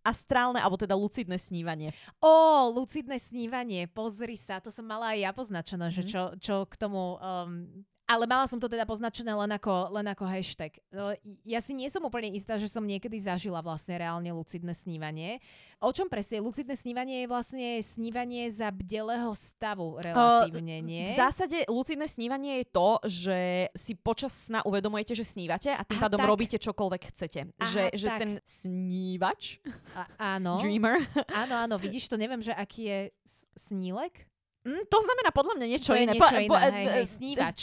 [0.00, 1.92] Astrálne, alebo teda lucidné snívanie.
[2.24, 6.08] Ó, lucidné snívanie, pozri sa, to som mala aj ja poznačené, že Mhm.
[6.08, 7.20] čo, čo k tomu...
[7.20, 10.74] Um, ale mala som to teda poznačené len ako, len ako hashtag.
[10.90, 11.14] E,
[11.46, 15.38] Ja si nie som úplne istá, že som niekedy zažila vlastne reálne lucidné snívanie.
[15.78, 16.42] O čom presne?
[16.42, 21.06] Lucidné snívanie je vlastne snívanie za bdelého stavu relatívne, nie?
[21.06, 23.38] V zásade lucidné snívanie je to, že
[23.72, 26.28] si počas sna uvedomujete, že snívate a tým Aha, pádom tak.
[26.28, 27.40] robíte čokoľvek chcete.
[27.54, 28.18] Aha, že, že tak.
[28.18, 29.62] ten snívač,
[29.94, 30.02] A,
[30.36, 30.98] áno, dreamer,
[31.30, 34.26] áno, áno, vidíš to, neviem, že aký je s- snílek?
[34.62, 36.12] Mm, to znamená podľa mňa niečo to iné.
[36.12, 37.58] niečo Po- iné, po- hej, hej, d- snívač.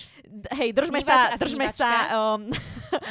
[0.49, 2.13] Hej, držme Snívač sa, a držme sa snívačka.
[2.13, 2.41] um,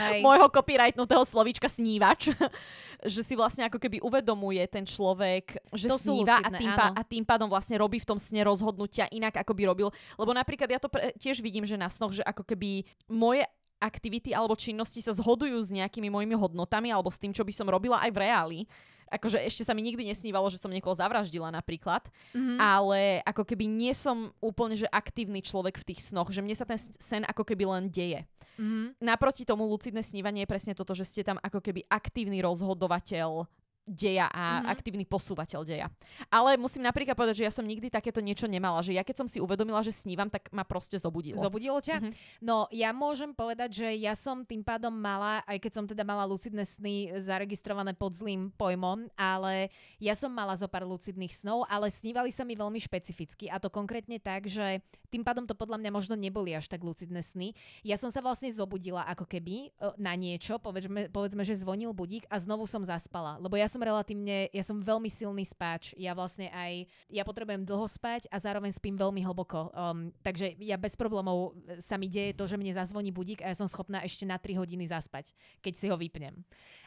[0.07, 0.21] Hej.
[0.27, 2.21] môjho copyrightnutého slovíčka snívač,
[3.07, 6.91] že si vlastne ako keby uvedomuje ten človek, že To sníva a lucidné, tým, pá-
[6.91, 6.97] áno.
[6.97, 9.89] a tým pádom vlastne robí v tom sne rozhodnutia inak, ako by robil.
[10.15, 14.33] Lebo napríklad ja to pre- tiež vidím, že na snoch, že ako keby moje aktivity
[14.33, 18.01] alebo činnosti sa zhodujú s nejakými mojimi hodnotami alebo s tým, čo by som robila
[18.01, 18.61] aj v reáli.
[19.07, 22.59] Akože ešte sa mi nikdy nesnívalo, že som niekoho zavraždila napríklad, Mhm.
[22.59, 26.67] ale ako keby nie som úplne že aktívny človek v tých snoch, že mne sa
[26.67, 28.27] ten sen ako keby len deje.
[28.59, 28.99] Mhm.
[28.99, 33.47] Naproti tomu lucidné snívanie je presne toto, že ste tam ako keby aktívny rozhodovateľ
[33.87, 34.67] deja a Mhm.
[34.67, 35.87] aktívny posúvateľ deja.
[36.27, 39.29] Ale musím napríklad povedať, že ja som nikdy takéto niečo nemala, že ja keď som
[39.31, 41.39] si uvedomila, že snívam, tak ma proste zobudilo.
[41.39, 42.03] Zobudilo ťa?
[42.03, 42.11] Mhm.
[42.43, 46.27] No, ja môžem povedať, že ja som tým pádom mala, aj keď som teda mala
[46.27, 49.71] lucidné sny zaregistrované pod zlým pojmom, ale
[50.03, 53.71] ja som mala zo pár lucidných snov, ale snívali sa mi veľmi špecificky a to
[53.71, 54.83] konkrétne tak, že
[55.17, 57.57] tým pádom to podľa mňa možno neboli až tak lucidné sny.
[57.81, 62.29] Ja som sa vlastne zobudila ako keby e, na niečo, povedzme, povedzme, že zvonil budík
[62.29, 65.97] a znovu som zaspala, lebo ja som relatívne, ja som veľmi silný spáč.
[65.97, 69.73] Ja vlastne aj, ja potrebujem dlho spať a zároveň spím veľmi hlboko.
[69.73, 73.49] Um, takže ja bez problémov e, sa mi deje to, že mne zazvoní budík a
[73.49, 75.33] ja som schopná ešte na 3 hodiny zaspať,
[75.65, 76.45] keď si ho vypnem.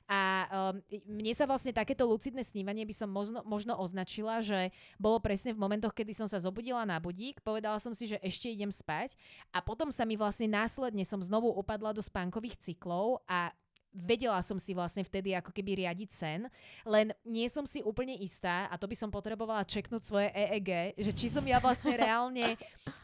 [0.09, 5.21] A um, mne sa vlastne takéto lucidné snívanie by som možno, možno označila, že bolo
[5.21, 8.73] presne v momentoch, kedy som sa zobudila na budík, povedala som si, že ešte idem
[8.73, 9.13] spať
[9.53, 13.53] a potom sa mi vlastne následne som znovu upadla do spánkových cyklov a
[13.89, 16.45] vedela som si vlastne vtedy ako keby riadiť sen,
[16.85, 21.11] len nie som si úplne istá a to by som potrebovala čeknúť svoje EEG, že
[21.13, 22.53] či som ja vlastne reálne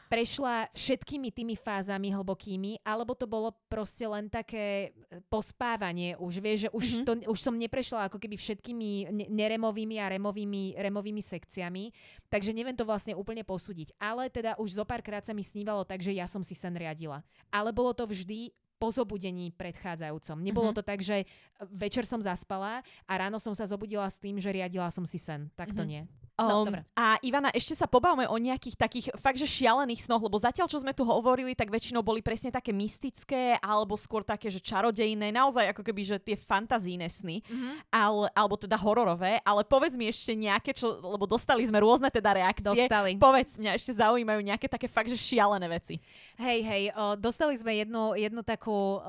[0.05, 6.59] prešla všetkými tými fázami hlbokými, alebo to bolo proste len také e, pospávanie už, vieš,
[6.59, 7.03] že už, Mhm.
[7.03, 11.89] to, už som neprešla ako keby všetkými ne- neremovými a removými, removými sekciami,
[12.29, 13.97] takže neviem to vlastne úplne posúdiť.
[13.97, 17.25] Ale teda už zo párkrát sa mi snívalo tak, že ja som si sen riadila.
[17.49, 20.37] Ale bolo to vždy po zobudení predchádzajúcom.
[20.43, 20.75] Nebolo Mhm.
[20.75, 21.23] to tak, že
[21.71, 25.47] večer som zaspala a ráno som sa zobudila s tým, že riadila som si sen.
[25.55, 25.87] Tak to Mhm.
[25.87, 26.03] nie.
[26.35, 26.83] No, Um, dobre.
[26.99, 30.83] a Ivana, ešte sa pobavme o nejakých takých fakt, že šialených snoch, lebo zatiaľ, čo
[30.83, 35.71] sme tu hovorili, tak väčšinou boli presne také mystické, alebo skôr také, že čarodejné, naozaj
[35.71, 37.87] ako keby, že tie fantazíne sny, Mhm.
[37.87, 42.35] ale, alebo teda hororové, ale povedz mi ešte nejaké, čo, lebo dostali sme rôzne teda
[42.35, 42.83] reakcie.
[42.83, 43.15] Dostali.
[43.15, 46.03] Povedz, mňa ešte zaujímajú nejaké také fakt, že šialené veci.
[46.35, 48.99] Hej, hej, o, dostali sme jednu, jednu takú o,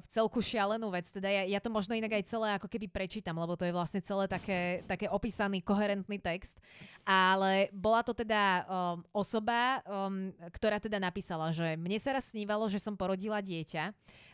[0.00, 3.36] v celku šialenú vec, teda ja, ja to možno inak aj celé ako keby prečítam,
[3.36, 6.56] lebo to je vlastne celé také, také opísaný, koherentný text,
[7.04, 12.68] ale bola to teda um, osoba, um, ktorá teda napísala, že mne sa raz snívalo,
[12.68, 13.90] že som porodila dieťa,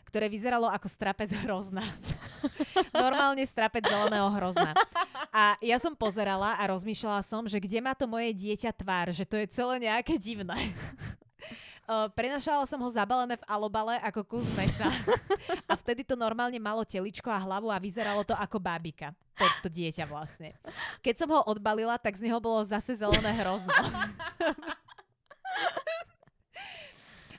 [0.07, 1.83] ktoré vyzeralo ako strapec hrozna.
[2.95, 4.71] Normálne strapec zeleného hrozna.
[5.33, 9.27] A ja som pozerala a rozmýšľala som, že kde má to moje dieťa tvár, že
[9.27, 10.55] to je celé nejaké divné.
[11.87, 14.91] Uh, prenašala som ho zabalené v alobale ako kus mesa.
[15.71, 19.15] A vtedy to normálne malo teličko a hlavu a vyzeralo to ako bábika.
[19.39, 20.51] To, to dieťa vlastne.
[20.99, 23.71] Keď som ho odbalila, tak z neho bolo zase zelené hrozno.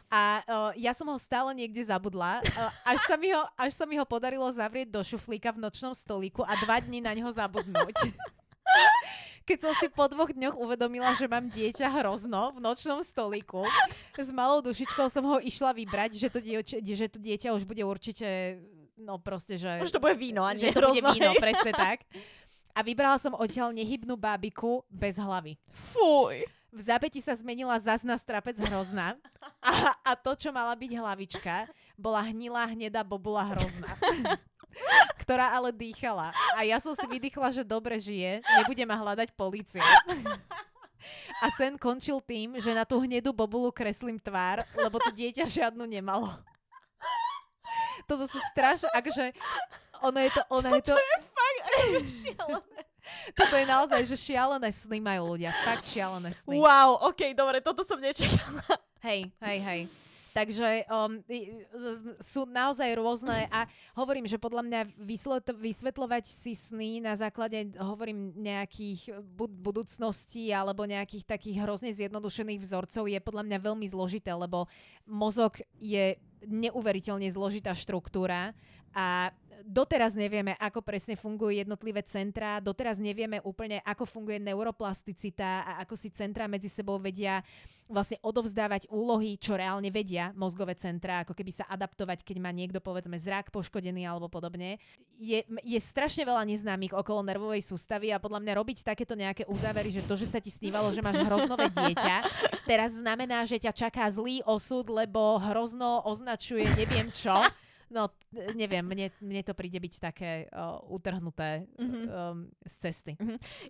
[0.09, 3.84] A uh, ja som ho stále niekde zabudla, uh, až, sa mi ho, až sa
[3.84, 7.92] mi ho podarilo zavrieť do šuflíka v nočnom stolíku a dva dní na neho zabudnúť.
[9.49, 13.64] Keď som si po dvoch dňoch uvedomila, že mám dieťa hrozno v nočnom stolíku,
[14.12, 17.80] s malou dušičkou som ho išla vybrať, že to, dieťa, že to dieťa už bude
[17.80, 18.61] určite,
[19.01, 19.80] no proste, že...
[19.80, 22.05] Už to bude víno, a že to bude víno, presne tak.
[22.76, 25.57] A vybrala som odtiaľ nehybnú bábiku bez hlavy.
[25.72, 26.44] Fuj.
[26.68, 29.16] V zápäti sa zmenila zas na strapec hrozná
[29.64, 31.64] a, a to, čo mala byť hlavička,
[31.96, 33.88] bola hnilá, hnedá bobula hrozná.
[35.22, 36.32] ktorá ale dýchala.
[36.56, 39.84] A ja som si vydýchla, že dobre žije, nebude ma hľadať polícia.
[41.40, 45.86] A sen končil tým, že na tú hnedú bobulu kreslím tvár, lebo to dieťa žiadnu
[45.86, 46.28] nemalo.
[48.08, 49.36] Toto sú strašné, akože
[50.00, 50.94] ono je to, ono je to,
[52.08, 52.80] Šialené.
[53.36, 56.56] toto je naozaj, že šialené sny majú ľudia, fakt šialené sny.
[56.58, 58.62] Wow, ok, dobre, toto som nečakala.
[59.04, 59.80] Hej, hej, hej.
[60.39, 61.18] Takže um,
[62.22, 63.66] sú naozaj rôzne a
[63.99, 70.86] hovorím, že podľa mňa vysvet, vysvetľovať si sny na základe, hovorím, nejakých bud- budúcností alebo
[70.86, 74.70] nejakých takých hrozne zjednodušených vzorcov je podľa mňa veľmi zložité, lebo
[75.11, 76.14] mozog je
[76.47, 78.55] neuveriteľne zložitá štruktúra
[78.95, 79.34] a
[79.64, 85.94] doteraz nevieme, ako presne fungujú jednotlivé centrá, doteraz nevieme úplne, ako funguje neuroplasticita a ako
[85.98, 87.42] si centrá medzi sebou vedia
[87.88, 92.84] vlastne odovzdávať úlohy, čo reálne vedia mozgové centrá, ako keby sa adaptovať, keď má niekto
[92.84, 94.76] povedzme zrak poškodený alebo podobne.
[95.16, 99.88] Je, je strašne veľa neznámych okolo nervovej sústavy a podľa mňa robiť takéto nejaké uzávery,
[99.88, 102.16] že to, že sa ti snívalo, že máš hroznové dieťa,
[102.68, 107.34] teraz znamená, že ťa čaká zlý osud, lebo hrozno označuje neviem čo.
[107.89, 108.12] No,
[108.53, 112.01] neviem, mne, mne to príde byť také uh, utrhnuté Mhm.
[112.09, 113.12] um, z cesty.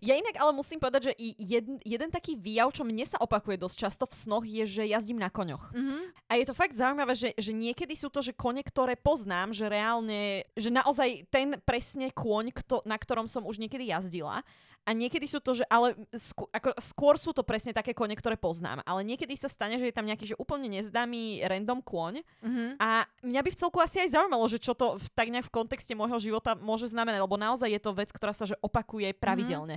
[0.03, 3.61] Ja inak ale musím povedať, že i jeden, jeden taký výjav, čo mne sa opakuje
[3.61, 5.71] dosť často v snoch, je, že jazdím na koňoch.
[5.71, 6.03] Mm-hmm.
[6.27, 9.71] A je to fakt zaujímavé, že, že niekedy sú to, že kone, ktoré poznám, že
[9.71, 14.43] reálne, že naozaj ten presne kôň, kto, na ktorom som už niekedy jazdila,
[14.89, 18.41] a niekedy sú to, že ale skôr, ako, skôr sú to presne také kone, ktoré
[18.41, 18.81] poznám.
[18.89, 22.25] Ale niekedy sa stane, že je tam nejaký že úplne neznámy random kôň.
[22.41, 22.81] Mm-hmm.
[22.81, 25.55] A mňa by v celku asi aj zaujímalo, že čo to v, tak nejak v
[25.61, 29.77] kontexte môjho života môže znamenať, lebo naozaj je to vec, ktorá sa že opakuje pravidelne.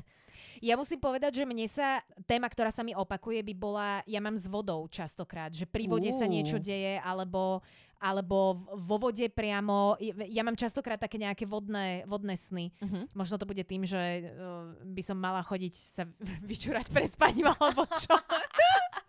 [0.62, 4.38] Ja musím povedať, že mne sa, téma, ktorá sa mi opakuje, by bola, ja mám
[4.38, 6.32] s vodou častokrát, že pri vode sa Ú.
[6.32, 7.66] niečo deje, alebo,
[7.98, 9.98] alebo vo vode priamo,
[10.30, 12.70] ja mám častokrát také nejaké vodné, vodné sny.
[12.78, 13.10] Uh-huh.
[13.18, 16.06] Možno to bude tým, že uh, by som mala chodiť sa
[16.50, 18.14] vyčúrať pred spaním, alebo čo.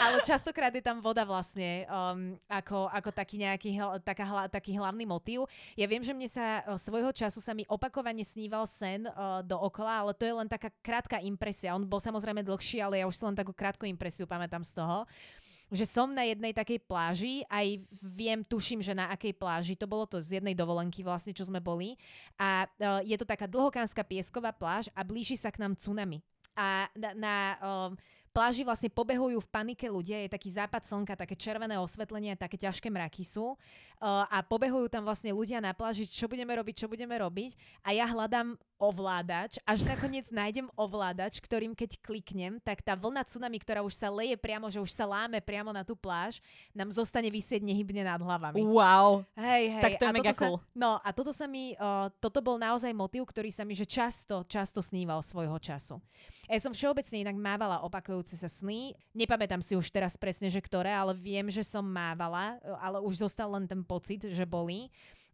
[0.00, 3.70] Ale častokrát je tam voda vlastne um, ako, ako taký nejaký
[4.00, 5.44] taká taký hlavný motív.
[5.76, 10.12] Ja viem, že mne sa svojho času sa mi opakovane sníval sen uh, dookola, ale
[10.16, 11.76] to je len taká krátka impresia.
[11.76, 15.04] On bol samozrejme dlhší, ale ja už si len takú krátku impresiu pamätám z toho
[15.70, 20.02] že som na jednej takej pláži, aj viem, tuším, že na akej pláži, to bolo
[20.02, 21.94] to z jednej dovolenky vlastne, čo sme boli.
[22.34, 26.26] A uh, je to taká dlhokánska piesková pláž a blíži sa k nám tsunami.
[26.58, 27.94] A na, na um,
[28.30, 32.86] pláži vlastne pobehujú v panike ľudia, je taký západ slnka, také červené osvetlenie, také ťažké
[32.88, 33.58] mraky sú.
[34.02, 37.52] A pobehujú tam vlastne ľudia na pláži, čo budeme robiť, čo budeme robiť.
[37.84, 43.60] A ja hľadám ovládač, až nakoniec nájdem ovládač, ktorým keď kliknem, tak tá vlna tsunami,
[43.60, 46.40] ktorá už sa leje priamo, že už sa láme priamo na tú pláž,
[46.72, 48.64] nám zostane vysieť nehybne nad hlavami.
[48.64, 49.28] Wow.
[49.36, 49.84] Hej, hej.
[49.84, 50.56] Tak to je a mega toto sa, cool.
[50.72, 54.48] No a toto sa mi, uh, toto bol naozaj motív, ktorý sa mi že často,
[54.48, 56.00] často sníval svojho času.
[56.48, 58.96] Ja som všeobecne inak mávala opakujúce sa sny.
[59.12, 63.52] Nepamätám si už teraz presne, že ktoré, ale viem, že som mávala, ale už zostal
[63.52, 64.88] len ten pocit, že boli.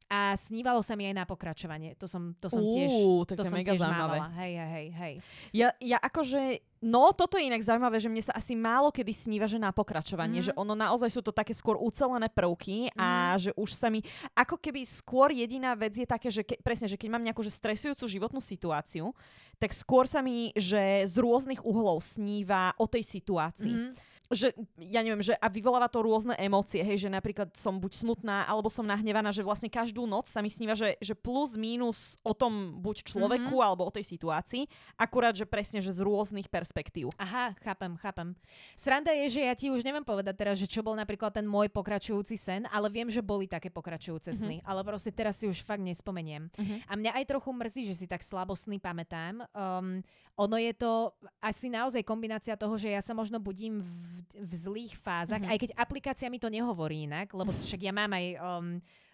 [0.07, 1.99] A snívalo sa mi aj na pokračovanie.
[1.99, 4.19] To som, to som tiež, Uú, tak to som mega tiež zaujímavé.
[4.23, 4.27] mávala.
[4.39, 5.15] Hej, hej, hej.
[5.51, 6.41] Ja, ja akože,
[6.81, 10.39] no toto je inak zaujímavé, že mne sa asi málo kedy sníva, že na pokračovanie,
[10.39, 10.47] Mhm.
[10.47, 13.99] že ono naozaj sú to také skôr ucelené prvky a že už sa mi,
[14.33, 17.51] ako keby skôr jediná vec je také, že ke, presne, že keď mám nejakú že
[17.51, 19.11] stresujúcu životnú situáciu,
[19.59, 23.75] tak skôr sa mi, že z rôznych uhlov sníva o tej situácii.
[23.75, 24.15] Mhm.
[24.31, 28.43] Že ja neviem, že a vyvoláva to rôzne emócie, hej, že napríklad som buď smutná,
[28.47, 32.35] alebo som nahnevaná, že vlastne každú noc sa mi sníva, že, že plus mínus o
[32.35, 33.66] tom buď človeku, mm-hmm.
[33.66, 34.66] alebo o tej situácii,
[34.99, 37.14] akurát, že presne, že z rôznych perspektív.
[37.18, 38.35] Aha, chápem, chápem.
[38.74, 41.70] Sranda je, že ja ti už neviem povedať teraz, že čo bol napríklad ten môj
[41.70, 44.39] pokračujúci sen, ale viem, že boli také pokračujúce Mhm.
[44.39, 44.57] sny.
[44.66, 46.51] Ale proste teraz si už fakt nespomeniem.
[46.59, 46.77] Mhm.
[46.89, 49.45] A mňa aj trochu mrzí, že si tak slabo sny pamätám.
[49.55, 50.03] Um,
[50.37, 54.95] ono je to asi naozaj kombinácia toho, že ja sa možno budím v, v zlých
[54.97, 55.51] fázach, Mhm.
[55.51, 58.67] aj keď aplikácia mi to nehovorí inak, lebo však ja mám aj um,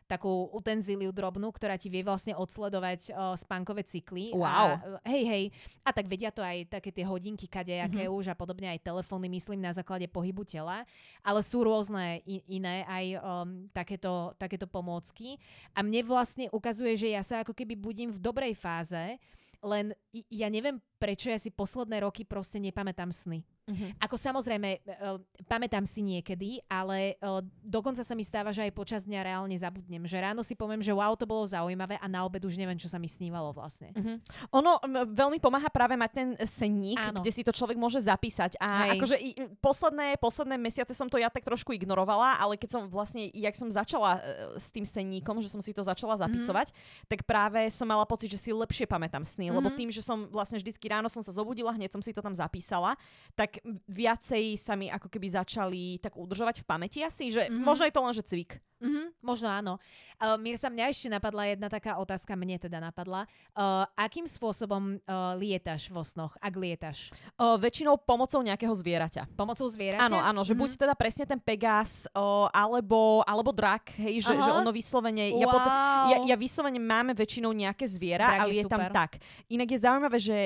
[0.03, 4.28] takú utenzíliu drobnú, ktorá ti vie vlastne odsledovať uh, spánkové cykly.
[4.30, 4.44] Wow.
[4.44, 5.44] A, hej, hej.
[5.80, 8.12] A tak vedia to aj také tie hodinky, kadejaké Mhm.
[8.12, 10.84] už a podobne aj telefóny, myslím, na základe pohybu tela.
[11.24, 15.40] Ale sú rôzne i- iné aj um, takéto, takéto pomôcky.
[15.72, 19.16] A mne vlastne ukazuje, že ja sa ako keby budím v dobrej fáze,
[19.62, 19.94] len
[20.28, 23.42] ja neviem, prečo ja si posledné roky proste nepamätám sny.
[23.62, 23.94] Mhm.
[24.03, 29.07] Ako samozrejme, uh, pamätám si niekedy, ale uh, dokonca sa mi stáva, že aj počas
[29.07, 30.03] dňa reálne zabudnem.
[30.03, 32.90] Že ráno si poviem, že wow, to bolo zaujímavé a na obed už neviem, čo
[32.90, 33.94] sa mi snívalo vlastne.
[33.94, 34.18] Mhm.
[34.50, 37.22] Ono m, veľmi pomáha práve mať ten senník, Áno.
[37.22, 38.59] kde si to človek môže zapísať.
[38.59, 38.98] A Hej.
[38.98, 39.30] akože i,
[39.62, 43.70] posledné, posledné mesiace som to ja tak trošku ignorovala, ale keď som vlastne, jak som
[43.70, 44.20] začala e,
[44.59, 46.74] s tým senníkom, že som si to začala zapisovať,
[47.07, 49.76] tak práve som mala pocit, že si lepšie pamätám sny, lebo Mhm.
[49.78, 52.93] tým, že som vlastne vždycky ráno som sa zobudila, hneď som si to tam zapísala,
[53.32, 53.57] tak
[53.88, 57.64] viacej sa mi ako keby začali tak udržovať v pamäti asi, že Mhm.
[57.64, 58.61] možno je to len, že cvik.
[58.82, 59.78] Mhm, možno áno.
[60.18, 63.30] Uh, Mirsa, mňa ešte napadla jedna taká otázka, mne teda napadla.
[63.55, 67.14] Uh, akým spôsobom uh, lietaš vo snoch, ak lietaš?
[67.38, 69.38] O, väčšinou pomocou nejakého zvieraťa.
[69.38, 70.03] Pomocou zvieraťa?
[70.03, 70.59] Áno, áno, že Mhm.
[70.59, 74.43] buď teda presne ten Pegas, o, alebo, alebo drak, hej, že, Aha.
[74.43, 75.55] že ono vyslovene, ja, wow.
[75.55, 75.72] potom,
[76.11, 79.22] ja, ja vyslovene máme väčšinou nejaké zviera, Drak ale je je tam tak.
[79.47, 80.36] Inak je zaujímavé, že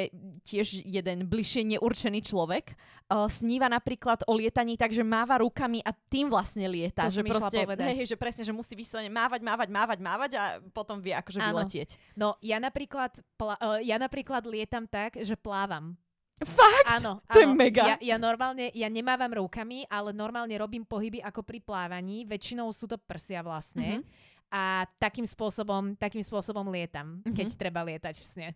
[0.42, 2.76] tiež jeden bližšie neurčený človek
[3.06, 7.06] o, sníva napríklad o lietaní tak, že máva rukami a tým vlastne lieta.
[7.06, 10.98] To že proste, hej, že presne, že musí vyslovene mávať, mávať, mávať, mávať a potom
[10.98, 11.62] vie akože Áno.
[11.62, 11.90] vyletieť.
[12.18, 15.94] No, ja napríklad, pla- uh, ja napríklad lietam tak, že plávam.
[16.36, 17.00] Fakt?
[17.00, 17.56] Áno, To je áno.
[17.56, 17.96] mega.
[17.96, 22.28] Ja, ja normálne, ja nemávam rukami, ale normálne robím pohyby ako pri plávaní.
[22.28, 24.04] Väčšinou sú to prsia vlastne.
[24.04, 24.34] Mhm.
[24.46, 27.34] A takým spôsobom, takým spôsobom lietam, Mhm.
[27.34, 28.48] keď treba lietať v sne.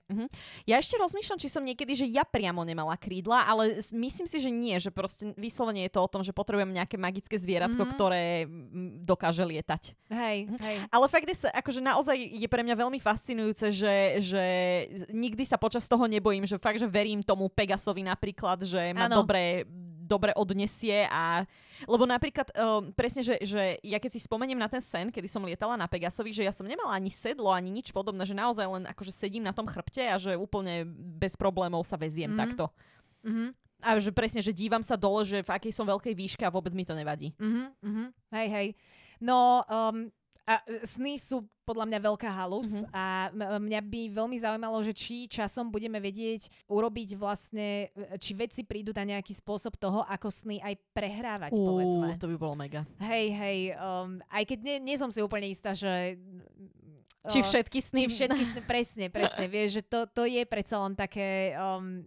[0.62, 4.49] Ja ešte rozmýšľam, či som niekedy, že ja priamo nemala krídla, ale myslím si, že
[4.49, 7.91] nie, že proste vyslovene je to o tom, že potrebujem nejaké magické zvieratko, Mhm.
[7.93, 8.47] ktoré
[9.03, 9.82] dokáže lietať.
[10.09, 10.76] Hej, hej.
[10.88, 14.45] Ale fakt je, akože naozaj je pre mňa veľmi fascinujúce, že, že
[15.11, 19.26] nikdy sa počas toho nebojím, že fakt, že verím tomu Pegasovi napríklad, že ma Áno.
[19.26, 19.66] dobre,
[20.11, 21.46] dobre odnesie a...
[21.86, 25.46] Lebo napríklad, um, presne, že, že ja keď si spomeniem na ten sen, kedy som
[25.46, 28.84] lietala na Pegasovi, že ja som nemala ani sedlo, ani nič podobné, že naozaj len
[28.90, 30.82] akože sedím na tom chrbte a že úplne
[31.16, 32.38] bez problémov sa veziem Mhm.
[32.38, 32.66] takto.
[33.22, 33.54] Mhm.
[33.80, 36.74] A že presne, že dívam sa dole, že v akej som veľkej výške a vôbec
[36.76, 37.32] mi to nevadí.
[37.40, 38.04] Mhm, mhm.
[38.34, 38.68] Hej, hej.
[39.24, 40.12] No, um,
[40.51, 42.90] a e, sny sú podľa mňa veľká halus Mhm.
[42.90, 43.05] a
[43.62, 48.90] mňa by veľmi zaujímalo, že či časom budeme vedieť urobiť vlastne, e, či veci prídu
[48.90, 52.18] na nejaký spôsob toho, ako sny aj prehrávať, povedzme.
[52.18, 52.82] to by bolo mega.
[52.98, 56.18] Hej, hej, um, aj keď nie, nie som si úplne istá, že...
[57.20, 58.01] Či o, všetky sny...
[58.09, 62.01] Či všetky sny, presne, presne, vieš, že to, to je predsa len také um,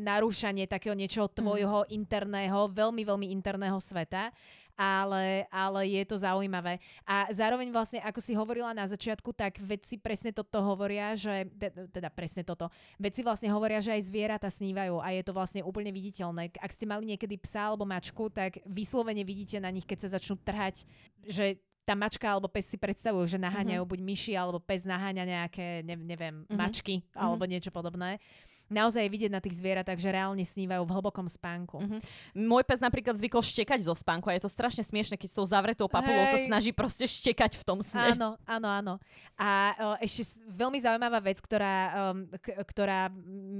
[0.00, 4.32] narúšanie takého niečoho tvojho interného, veľmi, veľmi interného sveta,
[4.76, 6.78] ale, ale je to zaujímavé.
[7.02, 11.72] A zároveň vlastne, ako si hovorila na začiatku, tak vedci presne toto hovoria, že, te-
[11.90, 15.88] teda presne toto, vedci vlastne hovoria, že aj zvieratá snívajú a je to vlastne úplne
[15.90, 16.52] viditeľné.
[16.60, 20.36] Ak ste mali niekedy psa alebo mačku, tak vyslovene vidíte na nich, keď sa začnú
[20.38, 20.84] trhať,
[21.24, 21.56] že
[21.86, 25.94] tá mačka alebo pes si predstavujú, že naháňajú buď myši alebo pes naháňa nejaké, ne,
[25.94, 26.58] neviem, Mhm.
[26.58, 28.18] mačky alebo niečo podobné.
[28.66, 31.78] Naozaj je vidieť na tých zvieratách, že reálne snívajú v hlbokom spánku.
[31.78, 31.98] Mhm.
[32.34, 35.46] Môj pes napríklad zvykol štekať zo spánku a je to strašne smiešne, keď s tou
[35.46, 36.50] zavretou papulou sa Hej.
[36.50, 38.18] snaží proste štekať v tom sne.
[38.18, 38.94] Áno, áno, áno.
[39.38, 41.74] A o, ešte veľmi zaujímavá vec, ktorá,
[42.10, 43.12] um, k- ktorá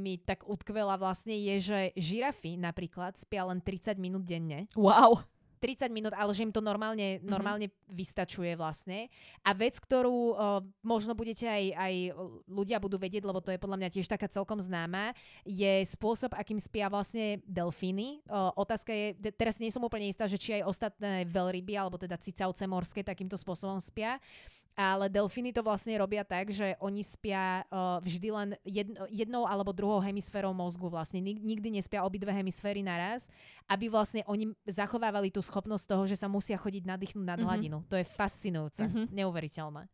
[0.03, 4.67] mi tak utkvela vlastne je, že žirafy napríklad spia len 30 minút denne.
[4.75, 5.23] Wow.
[5.59, 7.27] 30 minút, ale že im to normálne, Mhm.
[7.27, 9.09] normálne vystačuje vlastne.
[9.41, 11.95] A vec, ktorú uh, možno budete aj, aj
[12.45, 16.59] ľudia budú vedieť, lebo to je podľa mňa tiež taká celkom známa, je spôsob, akým
[16.59, 18.21] spia vlastne delfíny.
[18.27, 21.97] Uh, otázka je, te- teraz nie som úplne istá, že či aj ostatné veľryby, alebo
[21.97, 24.19] teda cicavce morské takýmto spôsobom spia,
[24.77, 29.73] ale delfíny to vlastne robia tak, že oni spia uh, vždy len jedno, jednou alebo
[29.73, 31.25] druhou hemisférou mozgu vlastne.
[31.25, 33.25] Nikdy nespia obidve hemisféry naraz,
[33.65, 37.49] aby vlastne oni zachovávali tú schopnosť toho, že sa musia chodiť nadýchnuť nad mm-hmm.
[37.49, 37.79] hladinu.
[37.89, 39.17] To je fascinujúce, mm-hmm.
[39.17, 39.89] neuveriteľné.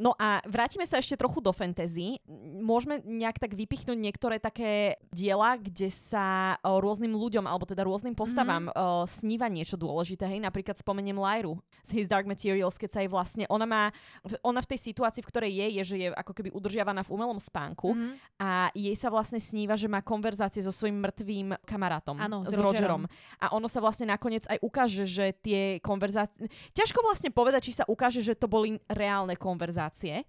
[0.00, 2.16] No a vrátime sa ešte trochu do fantasy.
[2.60, 8.16] Môžeme nejak tak vypichnúť niektoré také diela, kde sa o, rôznym ľuďom, alebo teda rôznym
[8.16, 9.04] postavám mm-hmm.
[9.08, 10.24] sníva niečo dôležité.
[10.24, 13.82] Hej, napríklad spomeniem Lyru z His Dark Materials, keď sa jej vlastne, ona má,
[14.40, 17.36] ona v tej situácii, v ktorej je, je, že je ako keby udržiavaná v umelom
[17.36, 18.12] spánku mm-hmm.
[18.40, 22.64] a jej sa vlastne sníva, že má konverzácie so svojím mŕtvým kamarátom, ano, s Rogerom.
[22.64, 23.02] Rogerom.
[23.38, 26.48] A ono sa vlastne nakoniec aj ukáže, že tie konverzácie...
[26.72, 30.22] Ťažko vlastne povedať, či sa ukáže, že to boli reálne konverzácie,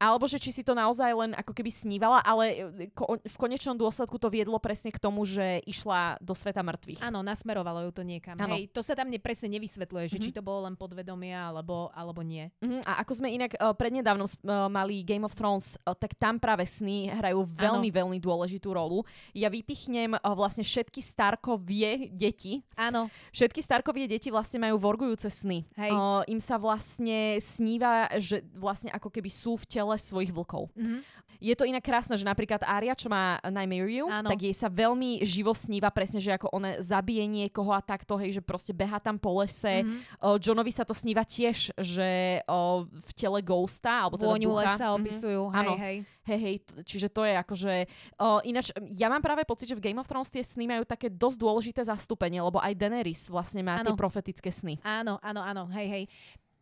[0.00, 2.88] alebo že či si to naozaj len ako keby snívala, ale e,
[3.20, 7.04] v konečnom dôsledku to viedlo presne k tomu, že išla do sveta mŕtvych.
[7.04, 8.40] Áno, nasmerovalo ju to niekam.
[8.40, 8.56] Ano.
[8.56, 10.32] Hej, to sa tam presne nevysvetľuje, že mm-hmm.
[10.32, 12.48] či to bolo len podvedomia alebo, alebo nie.
[12.64, 12.88] Mm-hmm.
[12.88, 16.64] A ako sme inak uh, prednedávnom uh, mali Game of Thrones, uh, tak tam práve
[16.64, 17.98] sny hrajú veľmi, ano.
[18.00, 19.04] veľmi dôležitú rolu.
[19.36, 22.64] Ja vypichnem uh, vlastne všetky Starkovie deti.
[22.80, 23.12] Áno.
[23.36, 25.68] Všetky Starkovie deti vlastne majú vorgujúce sny.
[25.76, 25.92] Hej.
[25.92, 30.70] Uh, im sa vlastne sníva, že vlastne ako keby sú v tele tele svojich vlkov.
[30.78, 31.00] Mm-hmm.
[31.40, 35.56] Je to inak krásne, že napríklad Aria, čo má Nymeriu, tak jej sa veľmi živo
[35.56, 39.40] sníva presne, že ako ona zabije niekoho a takto, hej, že proste beha tam po
[39.40, 39.80] lese.
[39.80, 40.20] Mm-hmm.
[40.20, 44.60] O, Johnovi sa to sníva tiež, že o, v tele Ghosta, alebo teda Vôňu ducha.
[44.68, 44.94] lesa mhm.
[45.00, 45.64] opisujú, mm-hmm.
[45.64, 45.96] hej, hej.
[46.20, 47.74] Hej, hej, čiže to je akože...
[48.20, 51.08] O, ináč, ja mám práve pocit, že v Game of Thrones tie sny majú také
[51.08, 53.90] dosť dôležité zastúpenie, lebo aj Daenerys vlastne má ano.
[53.90, 54.78] tie profetické sny.
[54.84, 56.04] Áno, áno, áno, hej, hej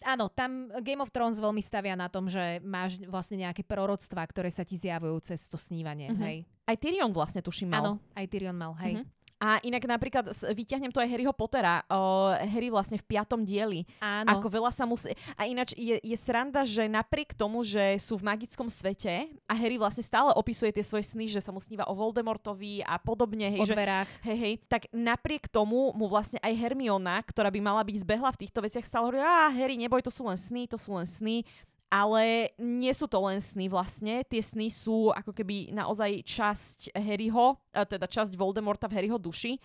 [0.04, 4.50] áno, tam Game of Thrones veľmi stavia na tom, že máš vlastne nejaké proroctvá, ktoré
[4.52, 6.10] sa ti zjavujú cez to snívanie.
[6.12, 6.26] Mm-hmm.
[6.26, 6.36] Hej.
[6.68, 7.82] Aj Tyrion vlastne tuším mal.
[7.82, 9.00] Áno, aj Tyrion mal, hej.
[9.00, 9.17] Mm-hmm.
[9.38, 11.86] A inak napríklad vyťahnem to aj Harryho Pottera.
[11.86, 13.86] O, Harry vlastne v piatom dieli.
[14.02, 14.34] Áno.
[14.34, 15.14] Ako veľa sa musí...
[15.38, 19.78] A ináč je, je sranda, že napriek tomu, že sú v magickom svete a Harry
[19.78, 23.46] vlastne stále opisuje tie svoje sny, že sa mu sníva o Voldemortovi a podobne.
[23.54, 24.10] Hej, o dverách.
[24.10, 24.54] Že, hej, hej.
[24.66, 28.82] Tak napriek tomu mu vlastne aj Hermiona, ktorá by mala byť zbehla v týchto veciach,
[28.82, 31.46] stále hovorí, a Harry, neboj, to sú len sny, to sú len sny
[31.88, 34.20] ale nie sú to len sny vlastne.
[34.28, 39.56] Tie sny sú ako keby naozaj časť Harryho, teda časť Voldemorta v Harryho duši.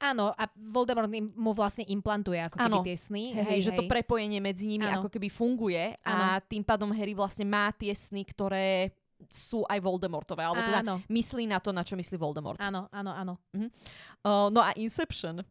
[0.00, 2.86] Áno, a Voldemort mu vlastne implantuje ako keby ano.
[2.88, 3.24] tie sny.
[3.36, 5.04] Hej, hej, že to prepojenie medzi nimi ano.
[5.04, 6.40] ako keby funguje ano.
[6.40, 8.96] a tým pádom Harry vlastne má tie sny, ktoré
[9.28, 10.96] sú aj Voldemortové, alebo teda áno.
[11.12, 12.56] myslí na to, na čo myslí Voldemort.
[12.56, 13.34] Áno, áno, áno.
[13.52, 13.68] Uh-huh.
[14.24, 15.44] Uh, no a Inception.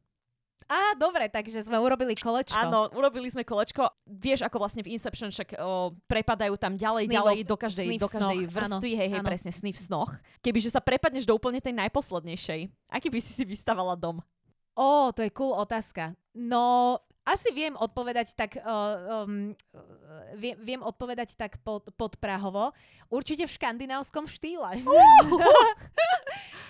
[0.69, 2.53] Á, dobre, takže sme urobili kolečko.
[2.53, 3.89] Áno, urobili sme kolečko.
[4.05, 8.05] Vieš, ako vlastne v Inception však o, prepadajú tam ďalej, sny ďalej do každej, do
[8.05, 10.13] každej vrstvy, hej, hej, presne, sny v snoch.
[10.45, 14.21] Kebyže sa prepadneš do úplne tej najposlednejšej, aký by si si vystavala dom?
[14.77, 16.13] Ó, to je cool otázka.
[16.37, 19.53] No, asi viem odpovedať tak, uh, um,
[20.33, 22.73] viem, viem odpovedať tak pod, pod Prahovo.
[23.13, 24.81] Určite v škandinávskom štýle.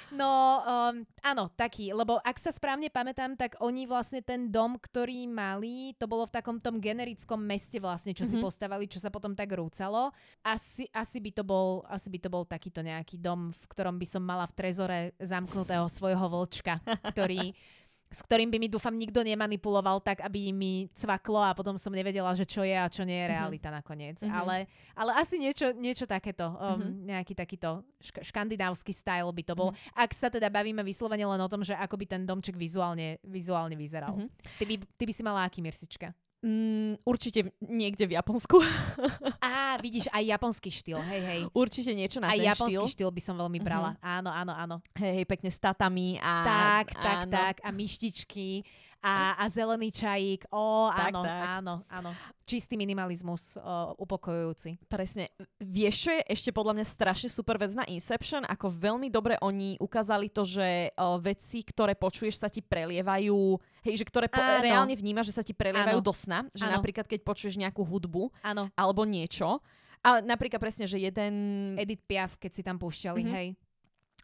[0.10, 0.26] No,
[0.66, 5.94] um, áno, taký, lebo ak sa správne pamätám, tak oni vlastne ten dom, ktorý mali,
[6.02, 8.34] to bolo v takom tom generickom meste vlastne, čo mm-hmm.
[8.34, 8.46] si mhm.
[8.46, 10.10] postavali, čo sa potom tak rúcalo.
[10.42, 14.08] Asi, asi, by to bol, asi by to bol takýto nejaký dom, v ktorom by
[14.10, 16.82] som mala v trezore zamknutého svojho vlčka,
[17.14, 17.54] ktorý
[18.10, 22.34] s ktorým by mi dúfam nikto nemanipuloval tak, aby mi cvaklo a potom som nevedela,
[22.34, 23.34] že čo je a čo nie je mhm.
[23.38, 23.80] realita mm-hmm.
[23.86, 24.18] nakoniec.
[24.18, 24.40] Mm-hmm.
[24.42, 24.56] Ale,
[24.98, 26.94] ale asi niečo, niečo takéto, um, mm-hmm.
[27.06, 29.70] nejaký takýto šk- škandinávsky style by to bol.
[29.70, 29.94] Mm-hmm.
[29.94, 33.78] Ak sa teda bavíme vyslovene len o tom, že ako by ten domček vizuálne, vizuálne
[33.78, 34.18] vyzeral.
[34.18, 34.58] Mm-hmm.
[34.58, 36.10] Ty, by, ty by si mala aký, Mirsička?
[36.40, 38.64] Mm, určite niekde v Japonsku.
[39.44, 41.42] Á, vidíš, aj japonský štýl, hej, hej.
[41.52, 43.12] Určite niečo na aj ten japonský štýl.
[43.12, 44.00] by som veľmi brala.
[44.00, 44.08] Uh-huh.
[44.24, 44.76] Áno, áno, áno.
[44.96, 46.34] Hej, hej, pekne s tatami a...
[46.48, 47.32] Tak, tak, áno.
[47.36, 47.56] tak.
[47.60, 48.64] A myštičky
[49.00, 50.52] a, a zelený čajík.
[50.52, 51.40] Ó, tak, áno, tak.
[51.40, 52.12] áno, áno.
[52.44, 54.76] Čistý minimalizmus, o, upokojujúci.
[54.92, 55.32] Presne.
[55.62, 58.44] Vieš, čo je ešte podľa mňa strašne super vec na Inception?
[58.44, 63.56] Ako veľmi dobre oni ukázali to, že o, veci, ktoré počuješ, sa ti prelievajú,
[63.88, 66.08] hej, že ktoré po, reálne vnímaš, že sa ti prelievajú áno.
[66.08, 66.44] do sna.
[66.52, 66.76] Že áno.
[66.76, 68.68] napríklad, keď počuješ nejakú hudbu áno.
[68.76, 69.64] alebo niečo.
[70.00, 71.34] A napríklad presne, že jeden...
[71.76, 73.36] Edit Piaf, keď si tam púšťali, mm-hmm.
[73.36, 73.48] hej.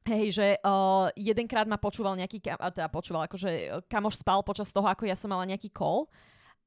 [0.06, 5.10] Hej, že uh, jedenkrát ma počúval nejaký, teda počúval, akože kamoš spal počas toho, ako
[5.10, 6.06] ja som mala nejaký call.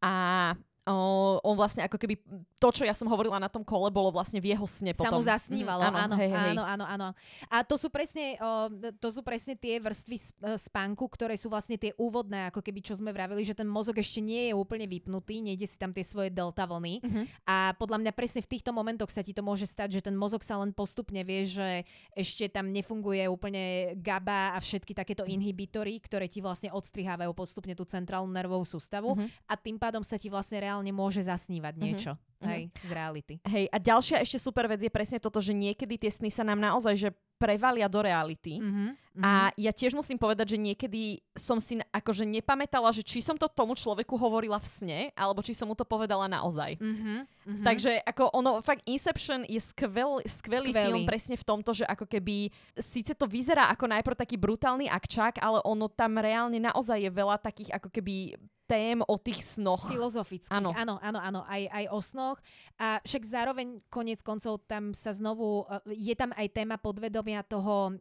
[0.03, 0.55] A
[0.89, 2.17] Uh, on vlastne ako keby
[2.57, 5.13] to, čo ja som hovorila na tom kole, bolo vlastne v jeho sne potom.
[5.13, 6.51] Sa mu zasnívalo, mm, áno, áno, hej, hej.
[6.57, 7.09] áno, áno, áno.
[7.53, 10.25] A to sú presne, uh, to sú presne tie vrstvy e,
[10.57, 14.25] spánku, ktoré sú vlastne tie úvodné, ako keby čo sme vravili, že ten mozog ešte
[14.25, 16.95] nie je úplne vypnutý, nejde si tam tie svoje delta vlny.
[17.05, 17.25] Uh-huh.
[17.45, 20.41] A podľa mňa presne v týchto momentoch sa ti to môže stať, že ten mozog
[20.41, 21.85] sa len postupne vie, že
[22.17, 27.85] ešte tam nefunguje úplne GABA a všetky takéto inhibitory, ktoré ti vlastne odstrihávajú postupne tú
[27.85, 29.29] centrálnu nervovú sústavu uh-huh.
[29.51, 32.13] a tým pádom sa ti vlastne reálne reálne môže zasnívať niečo.
[32.15, 32.47] Mm-hmm.
[32.47, 33.35] Hej, z reality.
[33.43, 36.63] Hej, a ďalšia ešte super vec je presne toto, že niekedy tie sny sa nám
[36.63, 38.63] naozaj, že prevalia do reality.
[38.63, 39.08] Mm-hmm.
[39.25, 43.51] A ja tiež musím povedať, že niekedy som si akože nepamätala, že či som to
[43.51, 46.79] tomu človeku hovorila v sne, alebo či som mu to povedala naozaj.
[46.79, 47.19] Mm-hmm.
[47.27, 47.65] Mm-hmm.
[47.67, 52.07] Takže ako ono, fakt Inception je skvel, skvelý, skvelý film presne v tomto, že ako
[52.07, 57.11] keby, síce to vyzerá ako najprv taký brutálny akčák, ale ono tam reálne naozaj je
[57.11, 58.39] veľa takých ako keby
[58.69, 59.89] tém o tých snoch.
[59.89, 62.39] Filozofických, áno, áno, áno, áno aj, aj o snoch.
[62.77, 67.97] A však zároveň konec koncov tam sa znovu, e, je tam aj téma podvedomia toho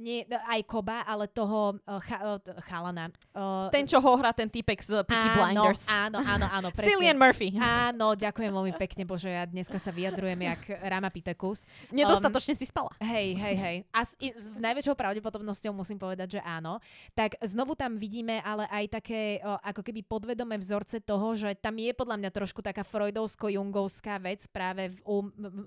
[0.00, 3.10] nie aj Koba, ale toho uh, cha, uh, chalana.
[3.34, 5.82] Uh, ten, čo ho hrá ten typek z Peaky áno, Blinders.
[5.90, 6.68] Áno, áno, áno.
[6.76, 7.56] Cillian Murphy.
[7.58, 11.68] Áno, ďakujem veľmi pekne, bože, ja dneska sa vyjadrujem jak Rama Pitekus.
[11.92, 12.90] Nedostatočne um, si spala.
[13.02, 13.76] Hej, hej, hej.
[13.92, 16.80] A s, i, s najväčšou pravdepodobnosťou musím povedať, že áno.
[17.12, 21.76] Tak znovu tam vidíme ale aj také uh, ako keby podvedomé vzorce toho, že tam
[21.76, 25.16] je podľa mňa trošku taká freudovsko-jungovská vec práve v, u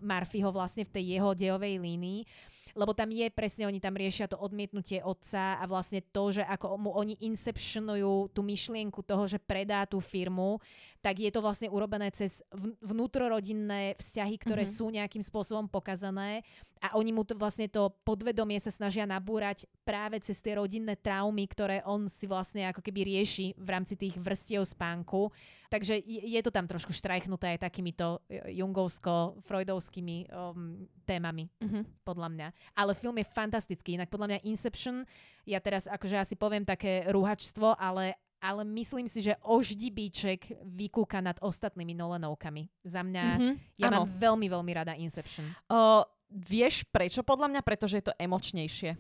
[0.02, 2.22] Murphyho vlastne v tej jeho dejovej línii
[2.76, 6.76] lebo tam je presne, oni tam riešia to odmietnutie otca a vlastne to, že ako
[6.76, 10.60] mu oni inceptionujú tú myšlienku toho, že predá tú firmu,
[11.06, 12.42] tak je to vlastne urobené cez
[12.82, 14.82] vnútrorodinné vzťahy, ktoré mm-hmm.
[14.82, 16.42] sú nejakým spôsobom pokazané
[16.82, 21.46] a oni mu to vlastne to podvedomie sa snažia nabúrať práve cez tie rodinné traumy,
[21.46, 25.30] ktoré on si vlastne ako keby rieši v rámci tých vrstiev spánku.
[25.70, 32.06] Takže je to tam trošku štrajchnuté aj takýmito e, jungovsko-freudovskými um, témami, mm-hmm.
[32.06, 32.48] podľa mňa.
[32.78, 33.98] Ale film je fantastický.
[33.98, 35.06] Inak podľa mňa Inception,
[35.46, 41.40] ja teraz akože asi poviem také rúhačstvo, ale ale myslím si, že oždibíček vykúka nad
[41.42, 42.70] ostatnými Nolanovkami.
[42.86, 44.06] Za mňa, mm-hmm, ja ano.
[44.06, 45.50] mám veľmi, veľmi rada Inception.
[45.66, 47.62] Uh, vieš prečo podľa mňa?
[47.66, 48.94] Pretože je to emočnejšie.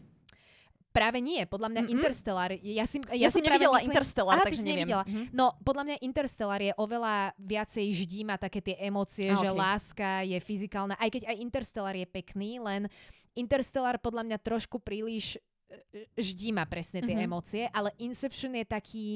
[0.95, 1.95] Práve nie, podľa mňa mm-hmm.
[1.99, 4.87] Interstellar, ja si, ja, ja som nevidela myslím, Interstellar, aha, takže neviem.
[4.87, 5.03] Nevidela.
[5.03, 5.25] Mm-hmm.
[5.35, 7.85] No, podľa mňa Interstellar je oveľa viacej
[8.23, 9.43] má také tie emócie, okay.
[9.43, 12.87] že láska je fyzikálna, aj keď aj Interstellar je pekný, len
[13.35, 15.35] Interstellar podľa mňa trošku príliš
[16.17, 17.27] ždí má presne tie mm-hmm.
[17.27, 19.07] emócie, ale Inception je taký,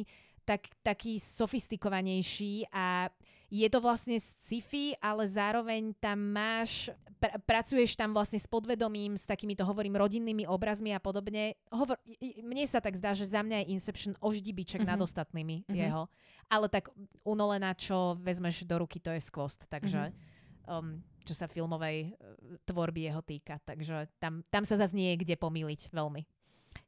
[0.44, 3.10] tak, taký sofistikovanejší a
[3.50, 9.26] je to vlastne sci-fi, ale zároveň tam máš, pr- pracuješ tam vlastne s podvedomím, s
[9.26, 11.58] takýmito, hovorím, rodinnými obrazmi a podobne.
[11.74, 11.98] Hovor,
[12.46, 14.94] mne sa tak zdá, že za mňa je Inception oždibiček mm-hmm.
[14.94, 15.82] nad ostatnými mm-hmm.
[15.82, 16.06] jeho.
[16.46, 16.94] Ale tak
[17.26, 19.66] unolená, čo vezmeš do ruky, to je skvost.
[19.66, 20.14] Takže...
[20.14, 20.38] Mm-hmm.
[20.70, 23.58] Um, čo sa filmovej uh, tvorby jeho týka.
[23.62, 26.22] Takže tam, tam sa zase nie je kde pomýliť veľmi.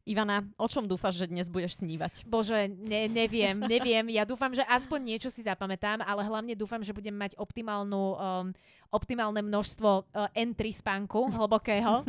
[0.02, 2.26] Ivana, o čom dúfaš, že dnes budeš snívať?
[2.26, 4.06] Bože, ne, neviem, neviem.
[4.10, 8.48] Ja dúfam, že aspoň niečo si zapamätám, ale hlavne dúfam, že budem mať optimálnu, um,
[8.90, 12.04] optimálne množstvo uh, entry spánku hlbokého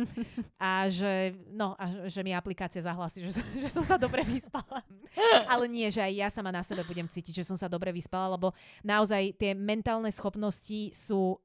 [0.57, 4.81] a že, no, a že mi aplikácia zahlasí, že, že som sa dobre vyspala.
[5.53, 8.33] ale nie, že aj ja sama na sebe budem cítiť, že som sa dobre vyspala,
[8.33, 11.37] lebo naozaj tie mentálne schopnosti sú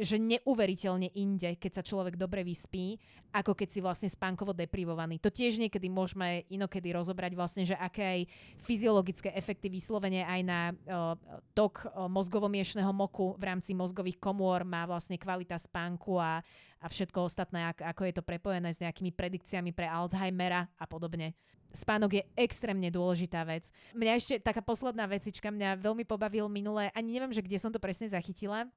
[0.00, 2.96] že neuveriteľne inde, keď sa človek dobre vyspí,
[3.36, 5.20] ako keď si vlastne spánkovo deprivovaný.
[5.20, 8.20] To tiež niekedy môžeme inokedy rozobrať vlastne, že aké aj
[8.64, 11.12] fyziologické efekty vyslovene aj na uh,
[11.52, 16.40] tok uh, mozgovo-miešného moku v rámci mozgových komôr má vlastne kvalita spánku a,
[16.80, 21.36] a všetko ostatné, ak, ako je to prepojené s nejakými predikciami pre Alzheimera a podobne.
[21.74, 23.66] Spánok je extrémne dôležitá vec.
[23.98, 27.82] Mňa ešte taká posledná vecička, mňa veľmi pobavil minulé, ani neviem, že kde som to
[27.82, 28.70] presne zachytila,